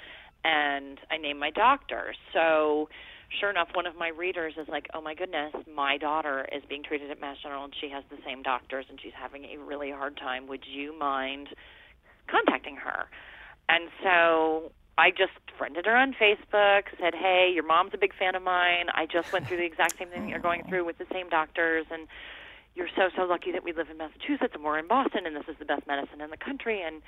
[0.44, 2.14] and I named my doctor.
[2.32, 2.88] So,
[3.40, 6.82] sure enough, one of my readers is like, "Oh my goodness, my daughter is being
[6.82, 9.90] treated at Mass General, and she has the same doctors, and she's having a really
[9.90, 10.46] hard time.
[10.46, 11.48] Would you mind
[12.28, 13.08] contacting her?"
[13.68, 18.34] And so I just friended her on Facebook, said, "Hey, your mom's a big fan
[18.34, 18.88] of mine.
[18.94, 21.28] I just went through the exact same thing that you're going through with the same
[21.28, 22.06] doctors, and
[22.78, 25.42] you're so so lucky that we live in Massachusetts and we're in Boston and this
[25.48, 27.02] is the best medicine in the country and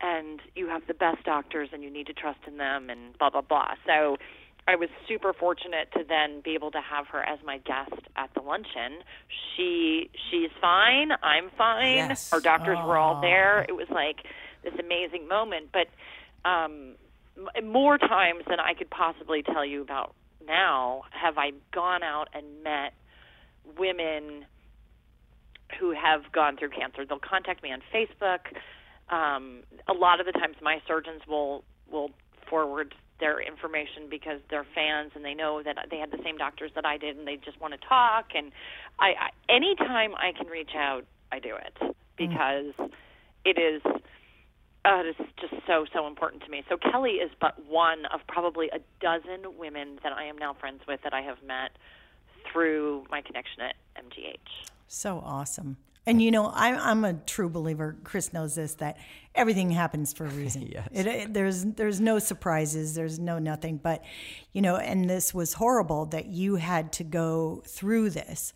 [0.00, 3.30] and you have the best doctors and you need to trust in them and blah
[3.30, 3.74] blah blah.
[3.86, 4.16] So
[4.66, 8.30] I was super fortunate to then be able to have her as my guest at
[8.34, 9.04] the luncheon.
[9.56, 12.08] She she's fine, I'm fine.
[12.08, 12.32] Yes.
[12.32, 12.86] Our doctors Aww.
[12.86, 13.64] were all there.
[13.68, 14.16] It was like
[14.64, 15.86] this amazing moment, but
[16.48, 16.96] um
[17.62, 22.64] more times than I could possibly tell you about now have I gone out and
[22.64, 22.94] met
[23.78, 24.44] women
[25.78, 27.04] who have gone through cancer.
[27.06, 28.40] They'll contact me on Facebook.
[29.08, 32.10] Um, a lot of the times, my surgeons will will
[32.48, 36.70] forward their information because they're fans and they know that they had the same doctors
[36.74, 38.26] that I did and they just want to talk.
[38.34, 38.50] And
[38.98, 42.90] I, I anytime I can reach out, I do it because mm.
[43.44, 43.82] it is.
[44.86, 46.62] Uh, it is just so so important to me.
[46.68, 50.82] So Kelly is but one of probably a dozen women that I am now friends
[50.86, 51.70] with that I have met
[52.52, 54.68] through my connection at MGH.
[54.94, 55.76] So awesome.
[56.06, 57.96] And you know, I'm, I'm a true believer.
[58.04, 58.96] Chris knows this that
[59.34, 60.68] everything happens for a reason.
[60.70, 60.88] yes.
[60.92, 62.94] It, it, there's there's no surprises.
[62.94, 63.78] There's no nothing.
[63.78, 64.04] But
[64.52, 68.52] you know, and this was horrible that you had to go through this.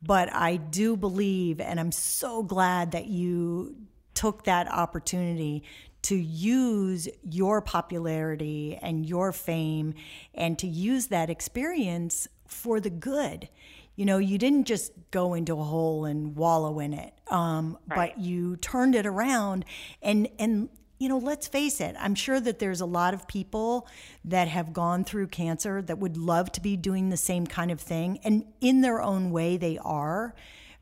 [0.00, 3.74] But I do believe, and I'm so glad that you
[4.14, 5.64] took that opportunity
[6.02, 9.94] to use your popularity and your fame
[10.34, 13.48] and to use that experience for the good
[13.96, 18.14] you know, you didn't just go into a hole and wallow in it, um, right.
[18.14, 19.64] but you turned it around.
[20.02, 20.68] And and
[20.98, 21.96] you know, let's face it.
[21.98, 23.88] I'm sure that there's a lot of people
[24.24, 27.80] that have gone through cancer that would love to be doing the same kind of
[27.80, 30.34] thing, and in their own way, they are,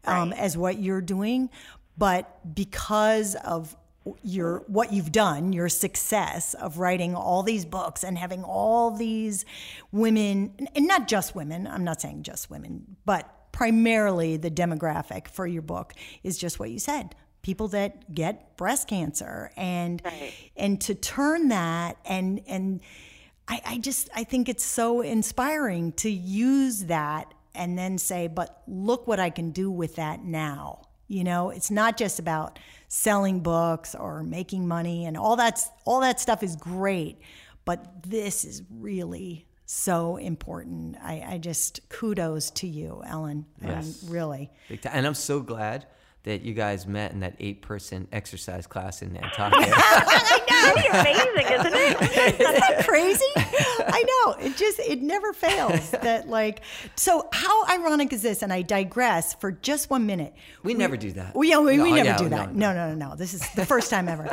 [0.05, 0.39] um, right.
[0.39, 1.51] as what you're doing.
[1.97, 3.77] But because of
[4.23, 9.45] your what you've done, your success of writing all these books and having all these
[9.93, 11.67] women, and not just women.
[11.67, 15.93] I'm not saying just women, but primarily the demographic for your book
[16.23, 20.35] is just what you said people that get breast cancer and right.
[20.57, 22.81] and to turn that and and
[23.47, 28.63] I, I just I think it's so inspiring to use that and then say, but
[28.69, 30.83] look what I can do with that now.
[31.09, 36.01] You know, it's not just about selling books or making money and all that's all
[36.01, 37.19] that stuff is great,
[37.65, 40.97] but this is really so important.
[41.03, 43.47] I, I just kudos to you, Elin.
[43.63, 44.03] Yes.
[44.03, 44.51] Um, really.
[44.85, 45.87] And I'm so glad
[46.29, 49.73] that you guys met in that eight person exercise class in Nantucket.
[49.73, 52.39] I know, it's amazing, isn't it?
[52.41, 53.25] Isn't that crazy?
[53.37, 54.47] I know.
[54.47, 55.91] It just it never fails.
[55.99, 56.61] That like
[56.97, 58.43] so how ironic is this?
[58.43, 60.35] And I digress for just one minute.
[60.63, 61.35] We, we never do that.
[61.35, 62.55] We, yeah, we, no, we never yeah, do that.
[62.55, 62.89] No no.
[62.89, 63.17] no, no, no.
[63.17, 64.33] This is the first time ever.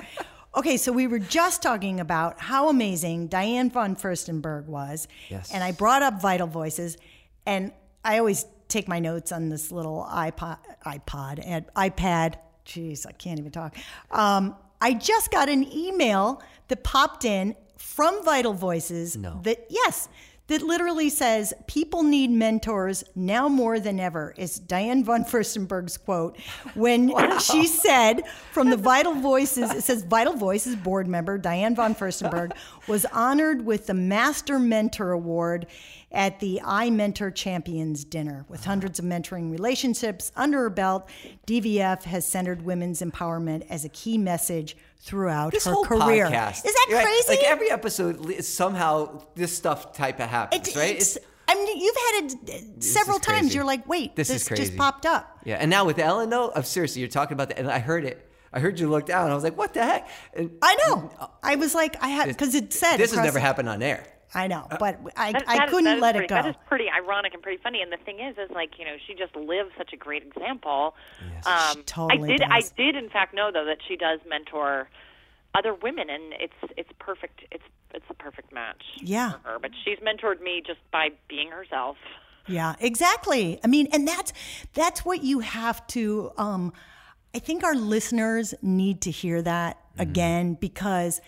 [0.55, 5.07] Okay, so we were just talking about how amazing Diane von Furstenberg was.
[5.29, 5.51] Yes.
[5.51, 6.97] And I brought up Vital Voices,
[7.45, 7.71] and
[8.03, 12.35] I always take my notes on this little iPod, iPod, and iPad.
[12.65, 13.75] Jeez, I can't even talk.
[14.11, 19.15] Um, I just got an email that popped in from Vital Voices.
[19.15, 19.39] No.
[19.43, 20.09] That yes,
[20.47, 26.37] that literally says people need mentors now more than ever is diane von furstenberg's quote
[26.75, 31.95] when she said from the vital voices it says vital voices board member diane von
[31.95, 32.51] furstenberg
[32.87, 35.65] was honored with the master mentor award
[36.15, 38.45] at the I Mentor Champions dinner.
[38.49, 41.07] With hundreds of mentoring relationships under her belt,
[41.45, 46.27] DVF has centered women's empowerment as a key message throughout This her whole career.
[46.27, 46.65] podcast.
[46.65, 47.03] Is that Right?
[47.05, 47.27] crazy?
[47.29, 50.89] Like every episode, somehow this stuff type of happens, It- right?
[50.91, 53.53] it's- It's- I mean, you've had it uh, several times.
[53.53, 54.63] You're like, wait, This this, is crazy.
[54.63, 55.37] just popped up.
[55.43, 58.03] yeah, and now with Elin, though, I'm seriously, you're talking about that, and I heard
[58.03, 58.27] it.
[58.51, 59.23] I heard you look down.
[59.25, 61.11] And I was like, "What the heck?" And I know.
[61.43, 64.07] I was like, I had because it said this has never happened on air.
[64.35, 66.35] I know, but I, That- I that is- couldn't that is let it go.
[66.35, 67.81] That is pretty ironic and pretty funny.
[67.81, 70.95] And the thing is, is like you know, she just lives such a great example.
[71.45, 72.41] Um, She totally I did.
[72.43, 74.89] I did, in fact, know though that she does mentor
[75.55, 77.45] other women, and it's it's perfect.
[77.49, 77.63] It's
[77.93, 78.83] it's a perfect match.
[78.97, 79.31] Yeah.
[79.41, 79.59] For her.
[79.59, 81.95] But she's mentored me just by being herself.
[82.47, 83.59] Yeah, exactly.
[83.63, 84.33] I mean, and that's
[84.73, 86.73] that's what you have to um
[87.33, 91.21] I think our listeners need to hear that again because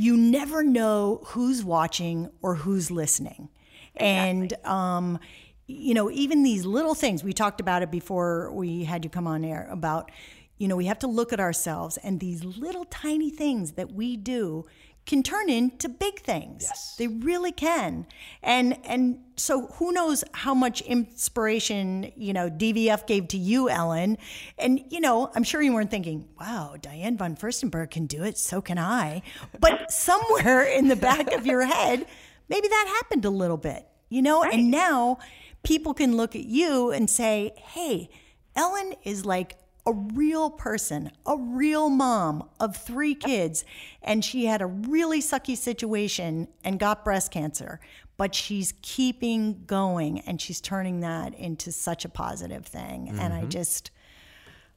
[0.00, 3.48] you never know who's watching or who's listening.
[3.96, 5.18] And um
[5.66, 9.28] you know, even these little things, we talked about it before we had you come
[9.28, 10.10] on air about
[10.58, 14.16] you know, we have to look at ourselves and these little tiny things that we
[14.16, 14.66] do
[15.06, 16.62] can turn into big things.
[16.62, 16.94] Yes.
[16.96, 18.06] They really can.
[18.42, 24.18] And and so who knows how much inspiration, you know, DVF gave to you, Elin.
[24.58, 28.36] And, you know, I'm sure you weren't thinking, wow, Diane von Furstenberg can do it,
[28.36, 29.22] so can I.
[29.58, 32.06] But somewhere in the back of your head,
[32.48, 34.42] maybe that happened a little bit, you know?
[34.44, 35.18] And now
[35.62, 38.10] people can look at you and say, hey,
[38.54, 39.56] Elin is like
[39.86, 43.64] a real person, a real mom of three kids,
[44.02, 47.80] and she had a really sucky situation and got breast cancer,
[48.16, 53.08] but she's keeping going and she's turning that into such a positive thing.
[53.08, 53.44] And Mm-hmm.
[53.46, 53.90] I just,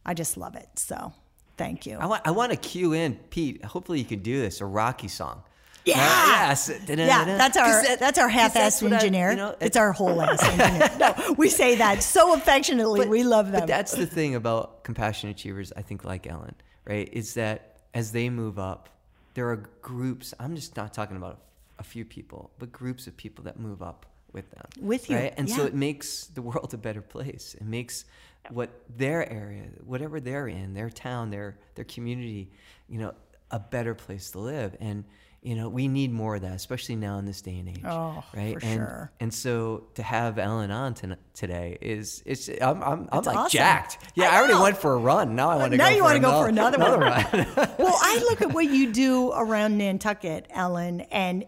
[0.05, 0.69] I just love it.
[0.75, 1.13] So
[1.57, 1.97] thank you.
[1.97, 3.63] I want, I want to cue in Pete.
[3.65, 5.43] Hopefully, you could do this a Rocky song.
[5.85, 5.95] Yeah.
[5.95, 5.99] Uh,
[6.47, 6.71] yes.
[6.87, 9.31] Yeah, that's our that- that's our half-ass that's what I- engineer.
[9.31, 10.89] you know, it's our whole ass engineer.
[10.99, 13.07] No, we say that so affectionately.
[13.07, 13.61] we love them.
[13.61, 16.55] But that's the thing about compassionate achievers, I think, like Elin,
[16.85, 17.09] right?
[17.11, 18.89] Is that as they move up,
[19.33, 20.33] there are groups.
[20.39, 21.41] I'm just not talking about
[21.79, 24.65] a few people, but groups of people that move up with them.
[24.79, 25.33] With you, right?
[25.37, 27.55] And so it makes the world a better place.
[27.59, 28.05] It makes
[28.49, 32.51] what their area, whatever they're in, their town, their their community,
[32.89, 33.13] you know,
[33.51, 34.75] a better place to live.
[34.79, 35.03] And
[35.43, 37.81] you know, we need more of that, especially now in this day and age.
[37.85, 38.53] Oh, right?
[38.59, 39.11] for and, sure.
[39.19, 43.37] And so to have Elin on ton- today is it's I'm I'm, I'm It's like
[43.37, 43.57] awesome.
[43.57, 43.97] jacked.
[44.15, 45.35] Yeah, I I, already went for a run.
[45.35, 45.95] Now I want to now go.
[45.95, 46.99] you want to go for another one.
[46.99, 47.25] run.
[47.77, 51.45] well, I look at what you do around Nantucket, Elin, and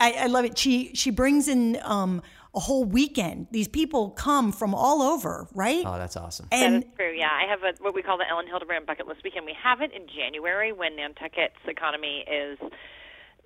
[0.00, 0.58] I, I love it.
[0.58, 2.22] She she brings in um,
[2.54, 3.46] a whole weekend.
[3.52, 5.84] These people come from all over, right?
[5.86, 6.48] oh, that's awesome.
[6.50, 7.12] And is true.
[7.14, 9.44] Yeah, I have a, what we call the Elin Hilderbrand Bucket List Weekend.
[9.46, 12.58] We have it in January when Nantucket's economy is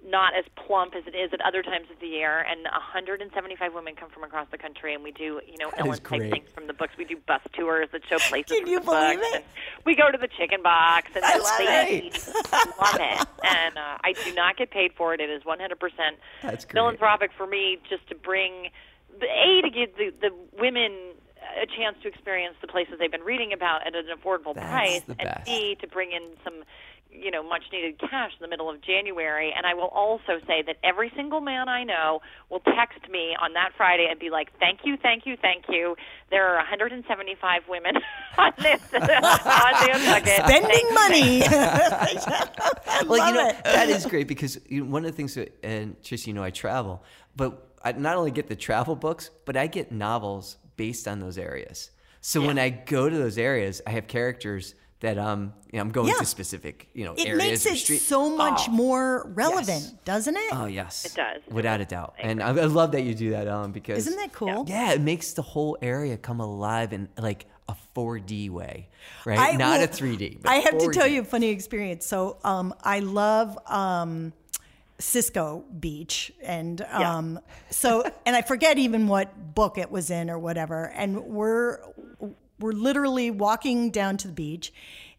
[0.07, 3.95] not as plump as it is at other times of the year, and 175 women
[3.95, 6.73] come from across the country, and we do, you know, Elin type things from the
[6.73, 6.95] books.
[6.97, 9.45] We do bus tours that show places Can you believe books, it?
[9.85, 12.29] we go to the Chicken Box, and I love it.
[12.81, 13.29] love it.
[13.45, 15.21] And uh, I do not get paid for it.
[15.21, 15.59] It is 100%
[16.43, 16.73] That's great.
[16.73, 18.71] philanthropic for me, just to bring
[19.19, 20.93] the a to give the the women
[21.61, 25.03] a chance to experience the places they've been reading about at an affordable That's price,
[25.19, 26.63] and b to bring in some
[27.13, 29.53] you know much needed cash in the middle of January.
[29.57, 33.53] And I will also say that every single man I know will text me on
[33.55, 35.97] that Friday and be like, "Thank you, thank you, thank you."
[36.31, 37.95] There are 175 women
[38.39, 41.43] on this on Nantucket spending Thank money.
[41.45, 43.65] I well, love you know it.
[43.65, 46.43] that is great because you know, one of the things that, and Trish, you know,
[46.43, 47.03] I travel,
[47.37, 51.39] but I not only get the travel books, but I get novels based on those
[51.39, 51.91] areas.
[52.21, 55.91] So when I go to those areas, I have characters that um, you know, I'm
[55.91, 56.15] going Yeah.
[56.19, 57.99] to specific, you know, It areas makes it street.
[58.03, 59.95] so much Oh, more relevant, yes.
[60.05, 60.53] doesn't it?
[60.53, 61.43] Oh yes, It does.
[61.51, 62.15] without a doubt.
[62.19, 64.65] And I, I love that you do that, Elin, because Isn't that cool?
[64.69, 68.89] Yeah, it makes the whole area come alive in like a 4D way,
[69.25, 69.39] right?
[69.39, 70.41] I Not will- a 3D.
[70.43, 72.05] But I have to tell you a funny experience.
[72.05, 74.33] So um, I love um,
[74.99, 77.41] Cisco Beach, and um,
[77.71, 80.87] so and I forget even what book it was in or whatever.
[80.95, 81.79] And we're
[82.61, 84.73] we're literally walking down to the beach,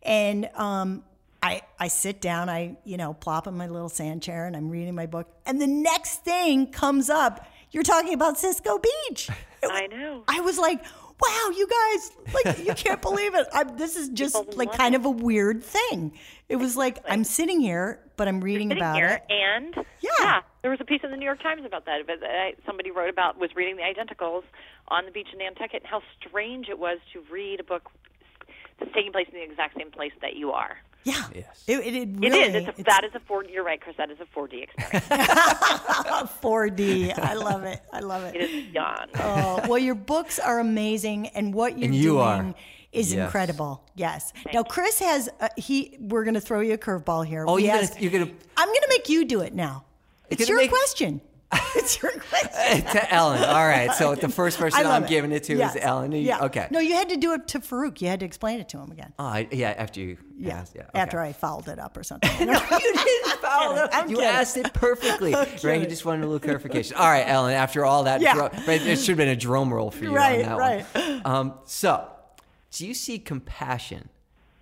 [0.03, 1.03] and um,
[1.43, 4.69] I I sit down, I you know plop in my little sand chair, and I'm
[4.69, 7.47] reading my book, and the next thing comes up.
[7.71, 9.29] You're talking about Cisco Beach.
[9.63, 10.23] I know.
[10.27, 10.83] I was like,
[11.21, 13.47] wow, you guys, like, you can't believe it.
[13.53, 16.11] I, this is just People like kind of a weird thing.
[16.49, 19.23] It was like, I'm sitting here, but I'm reading sitting about here it.
[19.29, 20.09] and Yeah.
[20.19, 22.05] yeah There was a piece in the New York Times about that.
[22.05, 22.19] But
[22.65, 24.43] somebody wrote about was reading the Identicals
[24.91, 27.89] on the beach in Nantucket, and how strange it was to read a book
[28.79, 30.77] that's taking place in the exact same place that you are.
[31.03, 31.23] Yeah.
[31.33, 31.63] Yes.
[31.65, 32.67] It, it, it It really, is.
[32.67, 33.95] It's a, that is a 4 You're right, Chris.
[33.97, 35.05] That is a 4D experience.
[36.43, 37.17] 4D.
[37.17, 37.79] I love it.
[37.91, 38.41] I love it it.
[38.49, 39.09] is beyond.
[39.15, 42.55] Oh, well, your books are amazing, and what you're And you doing are.
[42.91, 43.25] is Yes.
[43.25, 43.83] incredible.
[43.95, 44.31] Yes.
[44.53, 45.97] Now, Chris has uh, he.
[45.99, 47.45] We're going to throw you a curveball here.
[47.47, 49.85] Oh, We you're gonna- you're gonna- I'm going to make you do it now.
[50.29, 51.19] It's your make- question.
[51.75, 52.83] it's your question.
[52.91, 53.43] to Elin.
[53.43, 53.91] All right.
[53.93, 55.09] So the first person I'm it.
[55.09, 55.75] giving it to Yes.
[55.75, 56.11] is Elin.
[56.13, 56.45] You- Yeah.
[56.45, 56.67] Okay.
[56.71, 57.99] No, you had to do it to Farooq.
[58.01, 59.11] You had to explain it to him again.
[59.19, 59.71] Oh, I, yeah.
[59.77, 60.17] After you.
[60.37, 60.59] Yeah.
[60.59, 60.83] asked, yeah.
[60.93, 61.19] After.
[61.19, 62.29] I fouled it up or something.
[62.47, 63.93] no, you didn't follow kidding.
[63.99, 64.09] up.
[64.09, 64.29] You kidding.
[64.31, 65.33] asked it perfectly.
[65.33, 65.81] right.
[65.81, 66.95] You just wanted a little clarification.
[66.97, 67.53] All right, Elin.
[67.53, 68.37] After all that, Yeah.
[68.37, 70.85] right, there should have been a drum roll for you Right, on that right.
[70.95, 71.21] one.
[71.25, 72.07] Um, so,
[72.71, 74.09] do you see compassion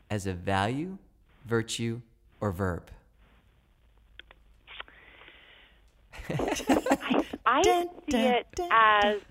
[0.09, 0.97] as a value,
[1.45, 2.01] virtue,
[2.41, 2.89] or verb?
[7.45, 9.21] I Dun, see dun, it dun, as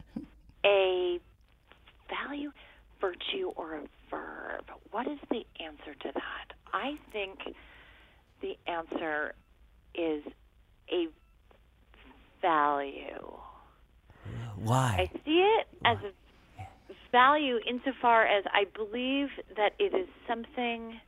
[0.65, 1.21] a
[2.09, 2.51] value,
[3.01, 4.65] virtue, or a verb.
[4.91, 6.55] What is the answer to that?
[6.73, 7.39] I think
[8.41, 9.35] the answer
[9.95, 10.23] is
[10.91, 11.09] a
[12.43, 13.39] value.
[14.57, 15.09] Why?
[15.09, 16.13] I see it as a
[17.13, 21.01] value insofar as I believe that it is something.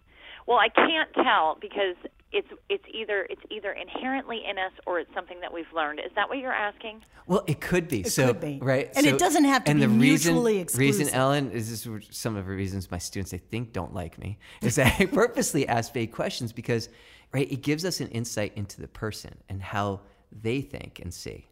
[0.46, 1.96] Well, I can't tell because
[2.32, 6.00] it's it's either it's either inherently in us or it's something that we've learned.
[6.00, 7.02] Is that what you're asking?
[7.26, 8.04] Well, it could be.
[8.04, 8.58] so, could be.
[8.62, 8.90] Right.
[8.94, 11.14] And it doesn't have to and be the mutually reason, Reason, exclusive.
[11.14, 14.38] Elin, is this is some of the reasons my students I think don't like me
[14.62, 16.88] is that I purposely ask vague questions because,
[17.32, 20.00] right, it gives us an insight into the person and how
[20.42, 21.46] they think and see.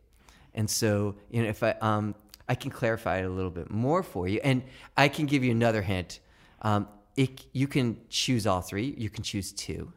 [0.55, 2.15] And so, you know, if I um,
[2.49, 4.63] I can clarify it a little bit more for you, and
[4.97, 6.21] I can give you another hint.
[6.63, 8.95] Um, it, you can choose all three.
[8.97, 9.93] You can choose two.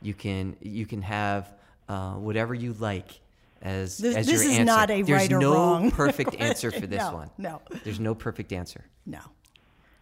[0.00, 1.52] You can you can have
[1.88, 3.20] uh, whatever you like
[3.62, 4.64] as This- as this your is answer.
[4.64, 7.30] not a There's right or no wrong perfect answer for this No, one.
[7.38, 7.60] no.
[7.84, 8.84] There's no perfect answer.
[9.04, 9.20] No.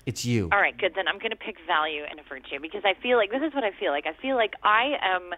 [0.05, 0.49] It's you.
[0.53, 0.93] All right, good.
[0.95, 3.53] Then I'm going to pick value and a virtue because I feel like this is
[3.55, 4.07] what I feel like.
[4.07, 5.33] I feel like I am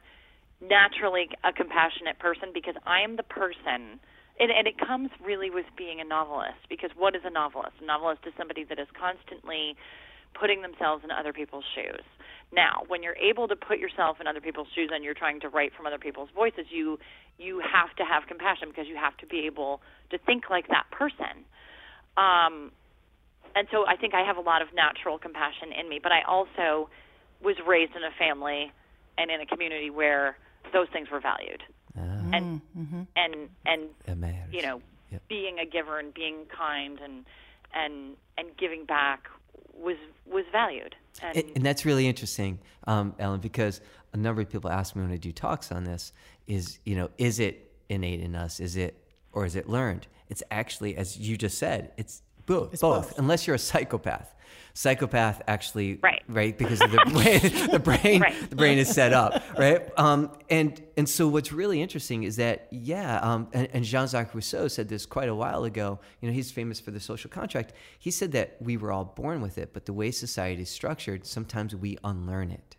[0.61, 4.01] naturally a compassionate person because I am the person,
[4.41, 6.59] and, and it comes really with being a novelist.
[6.69, 7.77] Because what is a novelist?
[7.81, 9.75] A novelist is somebody that is constantly
[10.39, 12.05] putting themselves in other people's shoes.
[12.53, 15.49] Now, when you're able to put yourself in other people's shoes and you're trying to
[15.49, 16.99] write from other people's voices, you
[17.39, 19.81] you have to have compassion because you have to be able
[20.11, 21.45] to think like that person.
[22.17, 22.73] Um,
[23.55, 26.23] and so I think I have a lot of natural compassion in me, but I
[26.27, 26.89] also
[27.43, 28.73] was raised in a family
[29.19, 30.37] and in a community where
[30.73, 31.63] those things were valued.
[31.97, 32.61] And
[33.17, 34.53] and and That matters.
[34.53, 34.81] you know,
[35.11, 35.23] Yep.
[35.29, 37.25] being a giver and being kind and
[37.75, 39.25] and and giving back
[39.75, 39.97] was
[40.27, 40.95] was valued.
[41.23, 43.81] And, And, and that's really interesting, um, Elin, because
[44.13, 46.13] a number of people ask me when I do talks on this
[46.47, 48.61] is, you know, is it innate in us?
[48.61, 49.03] Is it,
[49.33, 50.07] or is it learned?
[50.29, 52.73] It's actually, as you just said, it's both.
[52.73, 53.19] It's both, both.
[53.19, 54.35] unless you're a psychopath.
[54.75, 56.23] Psychopath actually, Right.
[56.29, 58.51] right, because of the brain, the brain, Right.
[58.51, 59.89] the brain is set up, right?
[59.99, 64.69] Um, and and so what's really interesting is that yeah, um, and, and Jean-Jacques Rousseau
[64.69, 65.99] said this quite a while ago.
[66.21, 67.73] You know, he's famous for the social contract.
[67.99, 71.27] He said that we were all born with it, but the way society is structured,
[71.27, 72.77] sometimes we unlearn it,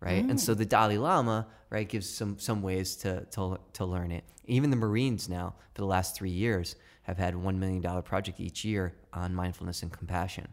[0.00, 0.24] right?
[0.24, 4.24] And so the Dalai Lama, right, gives some some ways to to to learn it.
[4.46, 8.40] Even the Marines now, for the last three years, have had one million dollar project
[8.40, 10.48] each year on mindfulness and compassion.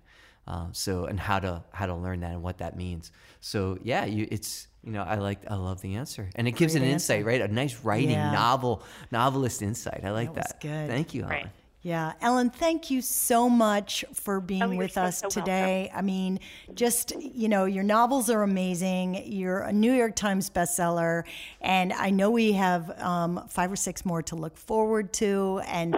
[0.48, 3.12] Uh, so and how to how to learn that and what that means.
[3.42, 6.74] So yeah, you it's you know I like I love the answer and it gives
[6.74, 7.14] Great an answer.
[7.16, 7.42] insight, right?
[7.42, 8.32] A nice writing Yeah.
[8.32, 8.82] novel
[9.12, 10.02] novelist insight.
[10.06, 10.62] I like That was that.
[10.62, 10.90] good.
[10.90, 11.32] Thank you, Elin.
[11.34, 11.48] Right.
[11.88, 15.90] Yeah, Elin, thank you so much for being Oh, with so, us so today.
[15.96, 16.42] I mean,
[16.76, 19.24] just, you know, your novels are amazing.
[19.26, 21.24] You're a New York Times bestseller.
[21.62, 25.62] And I know we have um, five or six more to look forward to.
[25.66, 25.96] And,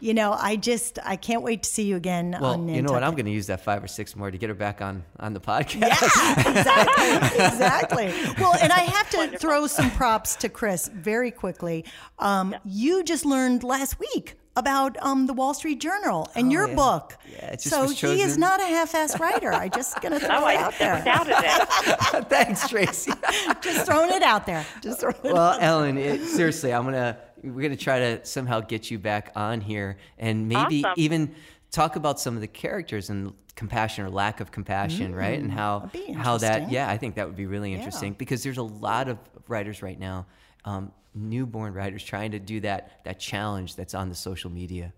[0.00, 2.90] you know, I just, I can't wait to see you again Well, on you know
[2.92, 3.04] what?
[3.04, 5.34] I'm going to use that five or six more to get her back on on
[5.34, 5.80] the podcast.
[5.80, 8.14] Yeah, exactly, exactly.
[8.40, 11.84] Well, and I have to throw some props to Chris very quickly.
[12.18, 16.68] Um, You just learned last week about um, the Wall Street Journal and your Oh,
[16.68, 16.74] yeah.
[16.74, 17.16] book.
[17.32, 19.52] Yeah, it just so was he is not a half-ass writer.
[19.52, 21.04] I'm just gonna throw oh, it I out never there.
[21.04, 22.28] doubted it.
[22.28, 23.12] Thanks, Tracy.
[23.62, 24.66] Just throwing it out there.
[24.82, 25.32] Just throwing it.
[25.32, 29.60] well, Elin, it, seriously, I'm gonna we're gonna try to somehow get you back on
[29.60, 30.94] here and maybe Awesome.
[30.96, 31.34] even
[31.70, 35.38] talk about some of the characters and compassion or lack of compassion, right?
[35.38, 38.42] And how that'd be how that yeah, I think that would be really interesting because
[38.42, 40.26] there's a lot of writers right now,
[40.68, 44.92] um, newborn writers trying to do that that challenge that's on the social media.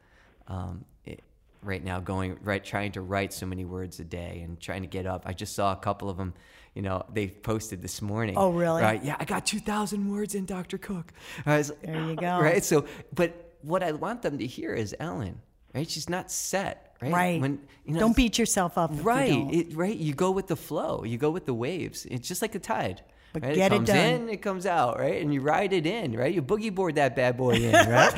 [0.48, 1.22] Um, it,
[1.62, 4.88] right now going right trying to write so many words a day and trying to
[4.88, 6.32] get up i just saw a couple of them
[6.74, 8.36] you know, they posted this morning.
[8.38, 8.82] Oh, really?
[8.82, 9.02] Right?
[9.02, 10.78] Yeah, I got 2,000 words in Dr.
[10.78, 11.06] Kukk.
[11.44, 12.38] Was, there you go.
[12.40, 12.64] Right?
[12.64, 15.40] So, but what I want them to hear is Elin,
[15.74, 15.88] right?
[15.88, 17.12] She's not set, right?
[17.12, 17.40] Right.
[17.40, 18.92] When, you know, don't beat yourself up.
[18.92, 19.96] if you Right, it, right.
[19.96, 21.04] You go with the flow.
[21.04, 22.06] You go with the waves.
[22.06, 23.02] It's just like a tide.
[23.32, 23.54] But right?
[23.54, 23.96] get it it done.
[23.96, 25.22] in, it comes out, right?
[25.22, 26.34] And you ride it in, right?
[26.34, 28.12] You boogie board that bad boy in, right?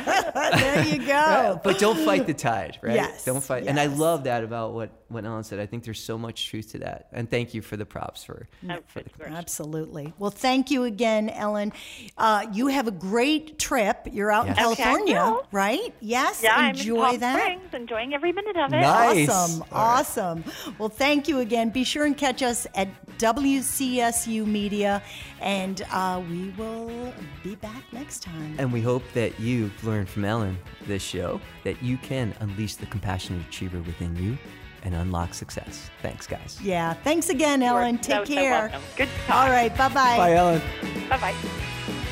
[0.56, 1.12] there you go.
[1.12, 1.60] Right?
[1.62, 2.94] But don't fight the tide, right?
[2.94, 3.66] Yes, Don't fight.
[3.66, 5.60] And I love that about what what Elin said.
[5.60, 7.08] I think there's so much truth to that.
[7.12, 8.48] And thank you for the props for.
[8.86, 9.32] For the, of.
[9.32, 10.14] Absolutely.
[10.18, 11.70] Well, thank you again, Elin.
[12.16, 14.08] Uh, you have a great trip.
[14.10, 14.72] You're out in Yes.
[14.72, 15.46] Okay, I California, will.
[15.52, 15.94] right?
[16.00, 16.40] Yes.
[16.42, 17.40] Yeah, Enjoy I'm in Palm that.
[17.42, 18.80] Springs, enjoying every minute of it.
[18.80, 19.28] Nice.
[19.28, 19.62] Awesome.
[19.64, 19.98] All right.
[20.00, 20.44] Awesome.
[20.78, 21.68] Well, thank you again.
[21.68, 22.88] Be sure and catch us at
[23.18, 25.01] WCSU Media,
[25.40, 28.54] and uh, we will be back next time.
[28.58, 32.86] and we hope that you've learned from Elin this show that you can unleash the
[32.86, 34.36] compassionate achiever within you
[34.84, 35.90] and unlock success.
[36.02, 36.58] Thanks, guys.
[36.60, 36.94] Yeah.
[36.94, 37.98] Thanks again, Elin.
[37.98, 38.50] Take so care.
[38.62, 38.82] welcome.
[38.96, 39.36] Good talk.
[39.36, 39.76] All right.
[39.76, 40.16] Bye-bye.
[40.16, 40.60] Bye, Elin.
[41.08, 42.08] Bye bye.